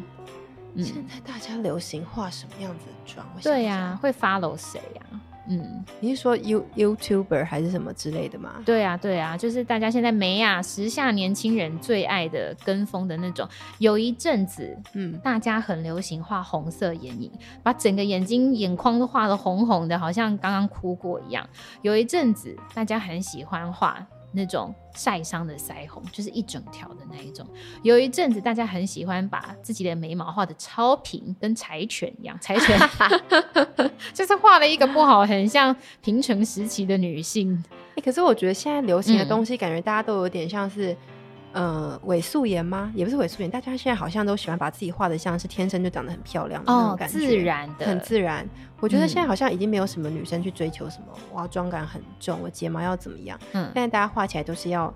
[0.73, 3.27] 嗯，现在大家流行画什么样子的妆？
[3.43, 5.01] 对呀、啊，会 follow 谁呀？
[5.47, 8.62] 嗯，你是说 You YouTuber 还是什么之类的吗？
[8.65, 13.47] 对啊，对啊，就是大家现在没啊，时下年轻人最爱的跟风的那种。
[13.79, 21.47] 有一阵子，嗯，大家很流行画红色眼影，把整个眼睛眼眶都画得红红的，好像刚刚哭过一样。
[21.82, 24.08] 有一阵子，大家很喜欢画。
[24.33, 27.45] 那种晒伤的腮红，就是一整条的那一种。
[27.83, 32.37] 有一阵子，大家很喜欢把自己的眉毛画的超平，跟柴犬一样。
[32.41, 32.77] 柴犬
[34.13, 37.63] 就是画了一个不好，很像平成时期的女性。
[37.95, 40.97] 欸，可是我觉得现在流行的东西，感觉大家都有点像是。
[41.53, 42.91] 呃，伪素颜吗？
[42.95, 48.47] 也不是伪素颜，大家现在好像都喜欢把自己画的像是天生就长得很漂亮的那种感觉，哦、自然的，很自然。
[48.79, 53.39] 我觉得现在好像已经没有什么女生去追求什么，我要妆感很重，我睫毛要怎么样？
[53.53, 54.93] 嗯，现在大家画起来都是要，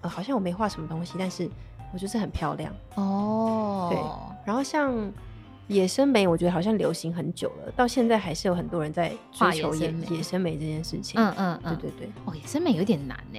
[0.00, 1.50] 呃，好像我没画什么东西，但是
[1.92, 3.88] 我就是很漂亮哦。
[3.90, 3.98] 对，
[4.46, 5.12] 然后像
[5.66, 11.20] 野生眉，我觉得好像流行很久了，到现在还是有很多人在追求野野生眉这件事情。
[11.20, 12.12] 嗯嗯嗯，对对对。
[12.24, 13.38] 哦，野生眉有点难呢。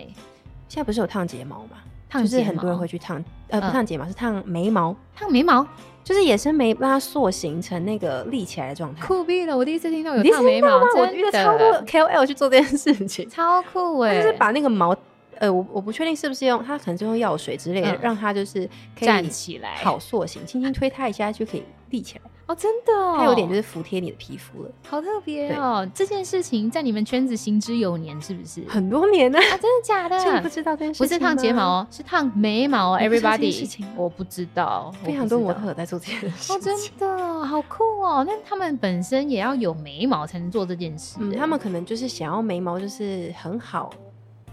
[0.68, 1.78] 现在不是有烫睫毛吗？
[2.12, 5.66] 就是很多人会去烫，呃，不烫睫毛是烫眉毛，烫眉毛
[6.04, 9.06] 就是野生眉，让它塑形成那个立起来的状态。
[9.06, 9.56] 酷毙了！
[9.56, 14.16] 我第一次听到有烫眉毛，我觉得超多 KOL 去做这件事情，超酷哎！
[14.16, 14.96] 就是把那个毛，
[15.38, 22.32] 呃，我我不确定是不是用，它可能是用药水之类的，让它就是站起来，好塑形，轻轻推它一下就可以立起来。
[22.50, 25.88] 哦，真的，它有点就是服帖你的皮肤了，好特别哦！
[25.94, 28.64] 这件事情在你们圈子行之有年，是不是？
[28.68, 29.38] 很多年呢？
[29.38, 30.18] 啊，真的假的？
[30.34, 31.08] 你不知道这件事情？
[31.08, 32.98] 不是烫睫毛，是烫眉毛。
[32.98, 36.52] Everybody，我不知道，非常多模特在做这件事。
[36.52, 38.26] 哦，真的好酷哦！
[38.28, 41.20] 那他们本身也要有眉毛才能做这件事。
[41.38, 43.92] 他们可能就是想要眉毛就是很好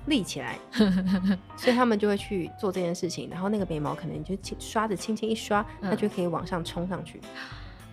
[0.04, 0.58] 立起来，
[1.56, 3.30] 所以他们就会去做这件事情。
[3.30, 7.18] 然后那个眉毛可能就刷子轻轻一刷，它就可以往上冲上去。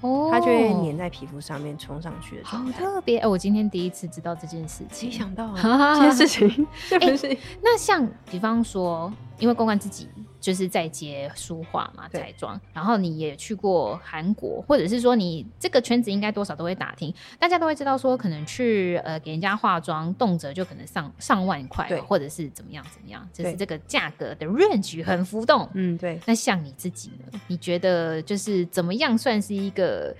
[0.03, 3.17] 哦，它就会粘在皮肤上面冲上去的，好特别！
[3.17, 7.37] 哎、欸，我今天第一次知道这件事情，没想到啊， 这件事情是不是？
[7.61, 10.07] 那像比方说，因为公关自己。
[10.43, 12.59] 就是在接书画嘛，彩妆。
[12.73, 25.69] 然后你也去过韩国，或者是说你这个圈子应该多少都会打听，大家都会知道说，可能去呃给人家化妆，动辄就可能上上万块，或者是怎么样怎么样，就是这个价格的 range 很浮动。
[25.73, 26.19] 嗯，对。
[26.25, 27.39] 那像你自己呢？
[27.47, 30.13] 你觉得就是怎么样算是一个？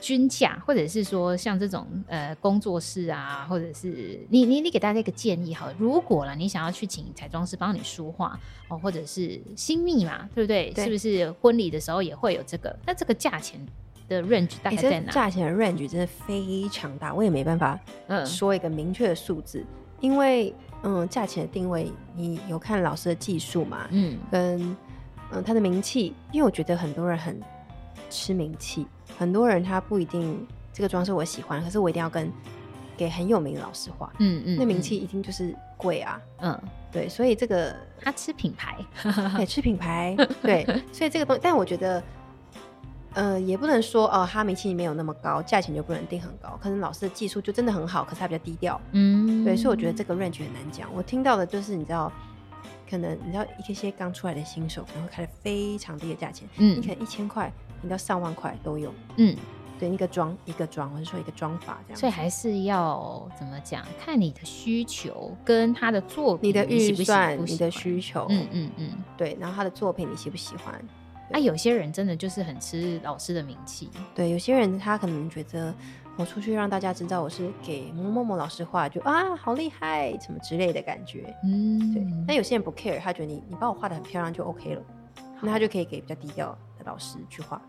[0.00, 8.38] 均价，或者是说像这种呃工作室啊，或者是你你你给大家一个建议好了，如果了你想要去请彩妆师帮你梳化
[8.68, 10.70] 哦，或者是新密嘛，对不对？
[10.70, 12.76] 对，是不是婚礼的时候也会有这个？
[12.86, 13.58] 那这个价钱
[14.08, 15.10] 的 range 大概在哪？
[15.10, 17.78] 价钱的 range 真的非常大，我也没办法
[18.24, 19.66] 说一个明确的数字，嗯、
[20.00, 23.88] 因为嗯价钱的定位，你有看老师的技术嘛？
[23.90, 24.76] 嗯，跟
[25.32, 27.40] 嗯他的名气，因为我觉得很多人很
[28.10, 28.86] 吃名气。
[29.18, 32.30] 很多人他不一定这个妆是我喜欢，可是我一定要跟
[32.96, 36.58] 给很有名的老师画，嗯嗯，那名气一定就是贵啊，嗯，
[36.90, 38.78] 对，所以这个他吃品牌，
[39.36, 42.02] 对，吃品牌，对， 所以这个东西，但我觉得，
[43.12, 50.88] 呃，也不能说哦，他名气没有那么高，价钱就不能定很高，可能老师的技术就真的很好，可是他比较低调，嗯，对，所以我觉得这个 range 很难讲。
[50.94, 52.10] 我听到的就是你知道，
[52.88, 57.52] 可能你知道一些刚出来的新手可能会开的非常低的价钱，嗯，你可能一千块。
[57.82, 59.36] 你到上万块都有，嗯，
[59.78, 63.84] 对，一个妆一个妆，或者说一个妆发这样，所以还是要怎么讲？
[63.98, 70.74] 看你的需求跟他的作品，你的预算，你，的需求，嗯嗯嗯，对，然后他的作品你喜不喜欢？
[71.32, 75.74] 啊，有些人真的就是很吃老师的名气，对，有些人他可能觉得
[76.16, 82.06] 我出去让大家知道我是给某某某老师画，就啊好厉害什么之类的感觉，嗯，对。
[82.28, 84.82] 但有些人不 care，他觉得你你帮我画的很漂亮就 OK 了，
[85.40, 86.56] 那他就可以给比较低调。
[86.75, 87.60] 的老师去画。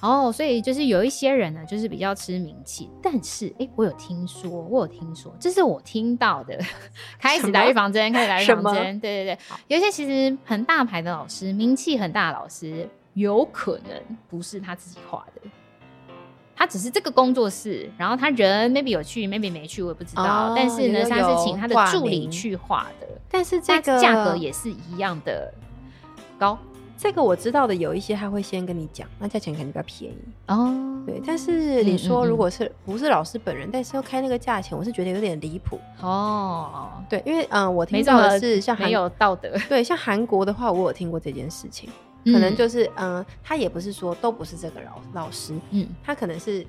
[0.00, 6.58] 哦，所以就是有一些人呢，就是比较吃名气，但是哎，我有听说，我有听说，这是我听到的。
[7.18, 9.38] 开始打预防针，开始打预防针，对对对。
[9.68, 15.42] 有一些其实很大牌的老师，名气很大的老师，有可能不是他自己画的，
[16.56, 20.24] 他只是这个工作室，然后他人 maybe 有去，maybe 没去，我也不知道。
[20.24, 25.52] 哦、但是呢，他是请他的助理去画的，但是这个价格也是一样的
[26.36, 26.58] 高。
[27.00, 30.18] 这个我知道的有一些他会先跟你讲，那价钱肯定比较便宜
[30.48, 30.74] 哦。
[31.06, 36.90] 对，但是你说如果是不是老师本人，嗯嗯嗯，但是要开那个价钱，我是觉得有点离谱哦。
[37.08, 39.56] 对，因为嗯、呃，我听到的是像没有道德。
[39.70, 41.88] 对，像韩国的话，我有听过这件事情，
[42.24, 46.66] 可能就是嗯、呃，他也不是说都不是这个老老师，嗯，他可能是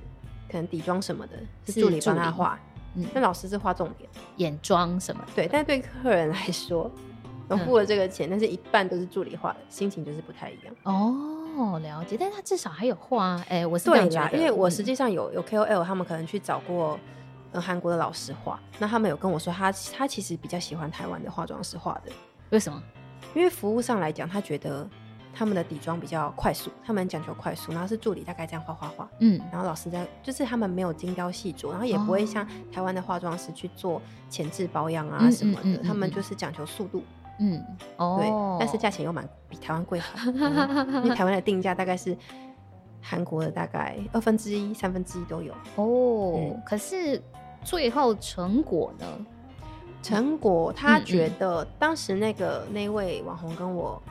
[0.48, 1.34] 可能底妆什么的，
[1.66, 2.60] 是助理帮他画，
[2.94, 4.08] 嗯，那老师是画重点，
[4.38, 6.90] 眼妆什么的，对，但对客人来说。
[7.50, 10.76] 我付了这个钱，嗯、但是一半都是助理画的，心情就是不太一样。
[10.84, 17.00] 哦，了解，但他至少还有画，哎、欸，我是这样觉，因为我实际上有有 KOL，他们可能去找过
[17.52, 22.12] 呃韩国的老师画，那他们有跟我说他，他他其实比较喜欢台湾的化妆师画的。
[22.52, 22.82] 为什么？
[23.36, 24.88] 因为服务上来讲，他觉得
[25.34, 37.04] 他们的底妆比较快速，他们讲求快速，然后是助理大概这样画画画，嗯，然后老师在就是他们没有精雕细琢，然后也不会像台湾的化妆师去做前置保养啊什么的，嗯嗯嗯嗯嗯，他们就是讲求速度。
[37.40, 37.66] 嗯，
[37.98, 38.30] 哦，对，
[38.60, 42.16] 但是价钱又蛮比台湾贵很多， 嗯、因为台湾的定价大概是
[43.02, 45.54] 韩国的大概二分之一、三分之一都有。
[45.76, 47.22] 哦，嗯、可是
[47.64, 49.06] 最后成果呢？
[50.02, 54.02] 成果他觉得当时那个那位网红跟我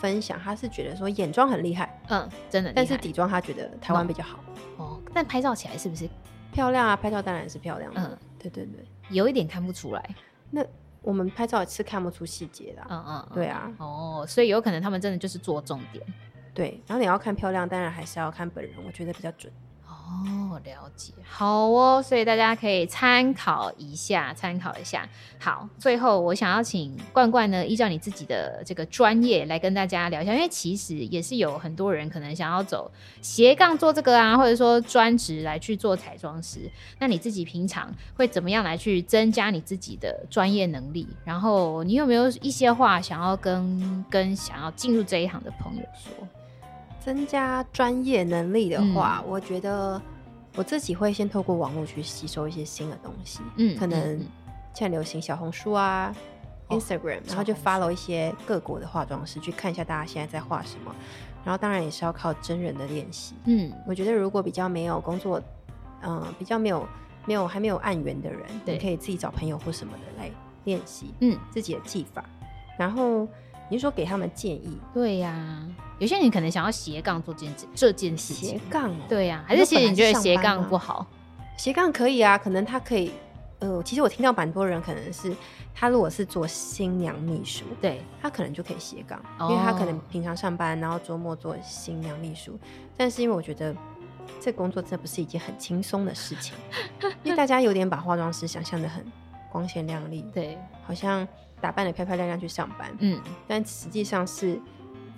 [0.00, 4.38] 分享，他是觉得说眼妆很厉害，嗯，真的，但是底妆他觉得台湾比较好。
[4.76, 6.08] 哦，但拍照起来是不是
[6.52, 6.96] 漂亮啊？
[6.96, 10.10] 拍照当然是漂亮，嗯，对对对，有一点看不出来。
[10.50, 10.62] 那。
[11.04, 16.04] 我们拍照也是看不出细节的，嗯嗯，对啊，哦，所以有可能他们真的就是做重点，
[16.54, 16.80] 对。
[16.86, 19.52] 然后你要看漂亮，当然还是要看本人，我觉得比较准。
[20.06, 25.08] 哦，了解，好哦，所以大家可以参考一下，参考一下。
[25.40, 32.90] 好，最后我想要请罐罐呢，依照你自己的这个专业来跟大家聊一下，因为其实也是有很多人可能想要走
[33.20, 36.70] 斜杠做这个啊，或者说专职来去做彩妆师。
[36.98, 41.08] 那你自己平常会怎么样来去增加你自己的专业能力？
[41.24, 46.12] 然后你有没有一些话想要跟跟想要进入这一行的朋友说？
[47.04, 50.00] 增加专业能力的话，嗯、我觉得
[50.56, 53.40] 我自己会先透过网络去吸收一些新的东西。
[53.58, 54.18] 嗯，可能
[54.72, 56.14] 现在流行小红书啊、
[56.70, 60.94] 嗯、Instagram，然后就 follow 一些各国的化妆师，去看一下大家现在在画什么。
[61.44, 63.34] 然后当然也是要靠真人的练习。
[63.44, 65.38] 嗯，我觉得如果比较没有工作，
[66.00, 66.88] 嗯、呃，比较没有
[67.26, 70.30] 没有还没有案源的人，对，你可以自己找朋友或什么的来
[70.64, 71.12] 练习。
[71.20, 72.24] 嗯，自己的技法。
[72.78, 73.28] 然后
[73.68, 74.78] 你说给他们建议？
[74.94, 75.68] 对呀、啊。
[75.98, 81.06] 有些人可能想要斜杠做这件这件事情，斜杠对呀、啊，还是其实你觉得斜杠不好？
[81.56, 83.12] 斜杠可以啊，可能他可以，
[83.60, 85.34] 呃，其实我听到蛮多人可能是
[85.72, 92.58] 他如果是做新娘秘书，对，他可能就可以斜杠，哦、因为他可能平常上班，然后周末做新娘秘书。
[92.96, 93.74] 但是因为我觉得
[94.40, 96.54] 这工作真的不是一件很轻松的事情，
[97.22, 99.04] 因为大家有点把化妆师想象的很
[99.48, 101.26] 光鲜亮丽，对，好像
[101.60, 104.60] 打扮的漂漂亮亮去上班，嗯，但实际上是。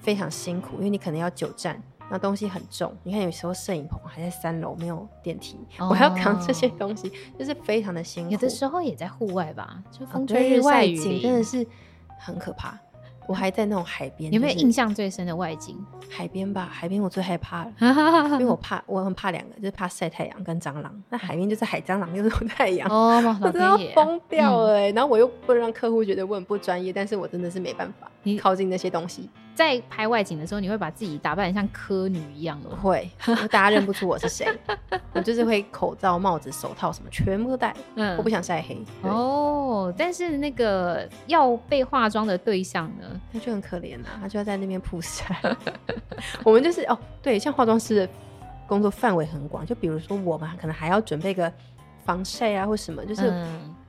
[0.00, 1.80] 非常辛苦，因为你可能要久站，
[2.10, 2.94] 那东西很重。
[3.02, 8.30] 你看，有时候摄影棚还在三楼，没有电梯，哦、我还要扛这些东西，就是非常的辛苦。
[8.30, 11.66] 有的时候也在户外吧，就风吹日晒雨淋，景真的是
[12.18, 12.78] 很可怕。
[13.28, 15.76] 我还在那种海边， 有没有印象最深的外景？
[16.08, 17.72] 海边吧，海边我最害怕了，
[18.38, 21.02] 因为我怕，我很怕两个，就是怕晒太阳跟蟑螂。
[21.10, 24.92] 那海边就是海蟑螂又是太阳，哦，我真的要疯掉了哎、欸！
[24.92, 28.08] 嗯、然后我又不能让客户觉得我很不专业，但是我真的是没办法
[28.40, 29.28] 靠近那些东西。
[29.56, 32.68] 在拍外景的时候，你会把自己打扮得像柯女一样的？
[32.76, 33.10] 会，
[33.50, 34.46] 大家认不出我是谁。
[35.14, 37.74] 我就是会口罩、帽子、手套什么全部都戴。
[37.94, 38.78] 嗯，我不想晒黑。
[39.02, 43.20] 哦，但是那个要被化妆的对象呢？
[43.32, 45.40] 他就很可怜啊，他就要在那边曝晒。
[46.44, 48.08] 我们就是哦，对，像化妆师的
[48.66, 51.50] 工作范围很广，就比如说我们可能还要准备个
[52.04, 53.32] 防晒啊，或什么，就是。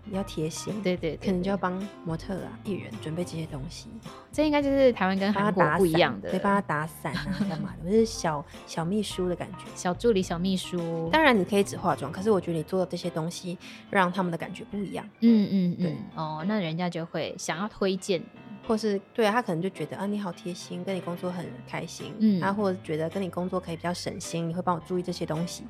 [0.07, 1.73] 嗯比较贴心，对对，对，可能就要帮
[2.05, 3.89] 模特啊、艺人准备这些东西。
[4.31, 7.85] 这应该就是台湾跟韩国不一样的，可以帮他打伞啊，干嘛的？
[7.91, 11.09] 就是小小秘书的感觉，小助理、小秘书。
[11.11, 13.57] 当然你可以只化妆，可是我觉得你做的这些东西，
[13.89, 15.07] 让他们的感觉不一样。
[15.21, 18.21] 嗯嗯嗯，对哦，那人家就会想要推荐，
[18.67, 25.63] 或是对啊，他可能就觉得啊，你好贴心，跟你工作很开心，嗯，啊，或者觉得跟你工作可以比较省心，你会帮我注意这些东西。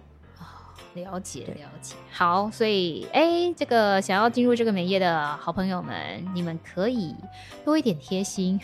[0.97, 5.95] 了解了解，好，所以哎、欸，这个想要进入这个美业的好朋友们，
[6.33, 7.15] 你们可以
[7.63, 8.59] 多一点贴心，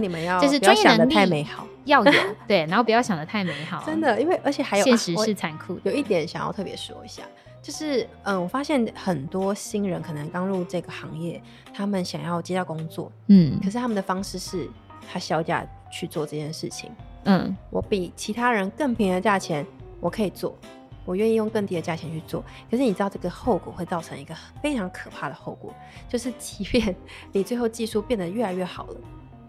[0.00, 1.66] 你们 要就是专业能力太美好。
[1.84, 2.12] 要有，
[2.48, 5.90] 对，然后不要想的太美好，真的，因为而且还有现实是残酷的。
[5.90, 7.22] 有一点想要特别说一下，
[7.62, 11.40] 就是嗯，我发现很多新人可能刚入这个行业，
[11.72, 14.68] 他们想要接到工作，嗯，可是他们的方式是
[15.12, 16.90] 他销价去做这件事情，
[17.24, 19.64] 嗯，我比其他人更便宜的价钱，
[20.00, 20.58] 我可以做。
[21.06, 25.72] 我愿意用更低的价钱去做，可是你知道这个后果会造成一个非常可怕的后果，
[26.08, 26.94] 就是即便
[27.32, 28.96] 你最后技术变得越来越好了，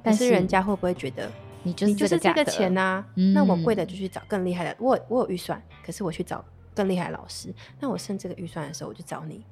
[0.03, 1.29] 但是人家会不会觉得
[1.63, 3.05] 你就是这个钱呐、啊？
[3.15, 6.45] 嗯、那我贵的就去找更厉害的，我我有预算，可是我去找
[6.75, 9.43] 更厉害的老师，那我剩这个预算的时候，我就找你。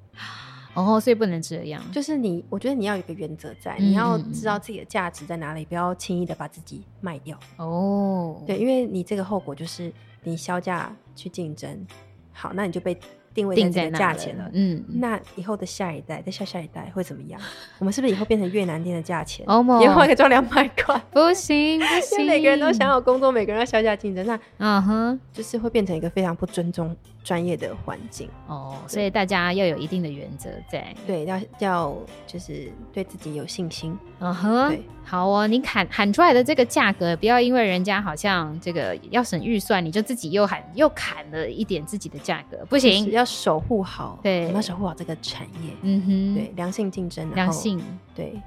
[0.75, 7.39] 哦，所以不能这样，就是你，我觉得你要有一个原则在，嗯、你要知道自己的价值在哪里，不要轻易的把自己卖掉。
[7.57, 9.91] 哦，对，因为你这个后果就是。
[10.25, 11.87] 你销价去竞争，
[12.33, 12.97] 好，那你就被
[13.33, 14.49] 定位在这个价钱了。
[14.53, 17.39] 嗯，那以后的下一代，再下下一代会怎么样？
[17.79, 19.45] 我们是不是以后变成越南店的价钱？
[19.47, 21.01] 哦，以后可以赚两百块？
[21.11, 26.95] 不行不行， 每个人都想要工作，每个人要销价竞争，那嗯哼，就是会变成一个非常不尊重
[27.25, 28.29] 专业的环境。
[28.47, 31.97] 哦，所以大家要有一定的原则在，对，要要
[32.27, 33.97] 就是对自己有信心。
[34.19, 45.71] 嗯哼，对，好哦，你喊喊出来的这个价格，不要因为人家好像这个要省预算，你就自己又喊又砍了一点自己的价格，不行，要守护好，对，要守护好这个产业。
[45.81, 48.39] 嗯哼，对，良性竞争，良性，对，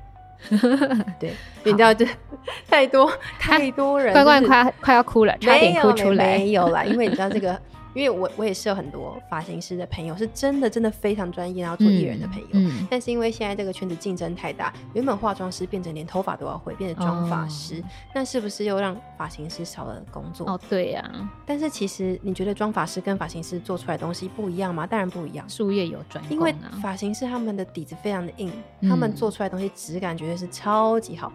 [1.18, 1.33] 对，
[1.64, 2.07] 你知道这
[2.70, 7.61] 太多太多人， 冠冠快快要哭了，差点哭出来，没有啦，因为你知道这个。
[7.95, 12.47] 因为我我也是有很多发型师的朋友，是真的真的非常专业，然后做艺人的朋友。
[12.53, 17.84] 嗯嗯、但是因为现在这个圈子竞争太大，原本化妆师变成连头发都要会，变成妆发师，哦、
[18.14, 20.49] 那是不是又让发型师少了工作？
[20.49, 21.30] 哦，对呀、啊。
[21.47, 24.86] 但是其实你觉得妆发师跟发型师做出来的东西不一样吗？
[24.86, 26.32] 当然不一样，术业有专攻、啊。
[26.32, 31.32] 因为发型师他们的底子非常的硬，嗯、他们做出来的东西质感绝对是超级好。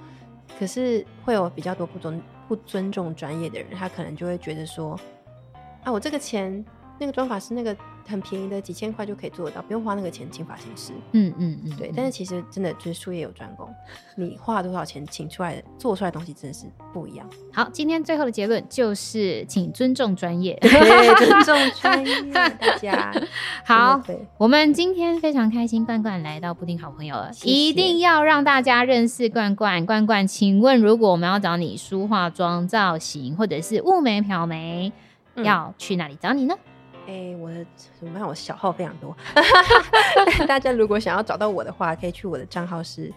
[0.59, 4.99] 可是会有比较多不尊不尊重专业的人，他可能就会觉得说，
[5.83, 6.63] 啊，我这个钱。
[6.99, 7.75] 那个妆法师那个
[8.07, 10.93] 很便宜的几千块就可以做得到，不用花那个钱请发型师。
[11.13, 11.91] 嗯嗯嗯，对。
[11.93, 13.67] 但是其实真的就是术业有专攻，
[14.15, 17.27] 你花了多少钱请出来的做出来的东西真的是不一样。
[17.51, 20.69] 好，今天最后的结论就是，请尊重专业，对，
[21.25, 23.11] 尊重 专业，大家。
[23.65, 23.99] 好，
[24.37, 29.83] 我们今天非常开心，罐罐来到布丁好朋友了，谢谢一定要让大家认识罐罐。
[29.85, 34.93] 罐罐，请问如果我们要找你梳化妆造型，或者是雾眉漂眉，嗯、
[35.35, 36.55] 要去哪里找你呢？
[37.05, 37.65] 哎、欸，我的
[37.99, 38.25] 怎么办？
[38.25, 39.15] 我小号非常多，
[40.47, 43.11] 大家如果想要找到我的话，可以去我的账号是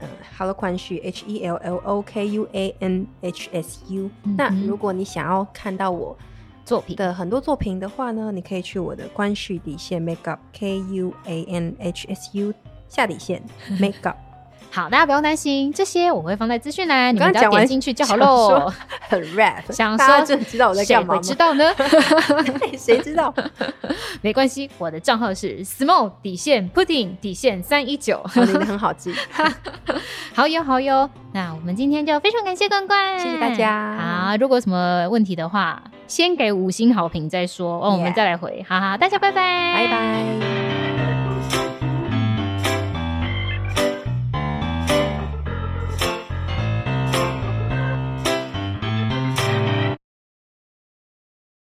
[0.00, 4.10] 嗯，Hello 宽旭 H E L L O K U A N H S U。
[4.24, 6.14] 嗯、那如果你想要看到我
[6.66, 12.52] 作品的很多作品的话呢，你可以去我的宽旭底线 Makeup K U A N H S U
[12.88, 13.42] 下底线
[13.80, 14.16] Makeup。
[14.70, 18.72] 好，大家不用担心，这些我会放在资讯栏，你们只要点进去就好喽。
[19.08, 21.16] 很 rap，想说就知道我在干嘛？
[21.16, 21.74] 谁知道呢？
[22.78, 23.34] 谁知道？
[24.22, 29.12] 没关系，我的账号是 small 底线 pudding 底线三一九，你的很好记。
[30.34, 34.28] 好哟好哟，那我们今天就非常感谢冠冠，谢谢大家。
[34.28, 38.64] 好，如果有什么问题的话，先给五星好评再说，哦，我们再来回。
[38.68, 40.24] 哈哈，大家拜拜，拜拜。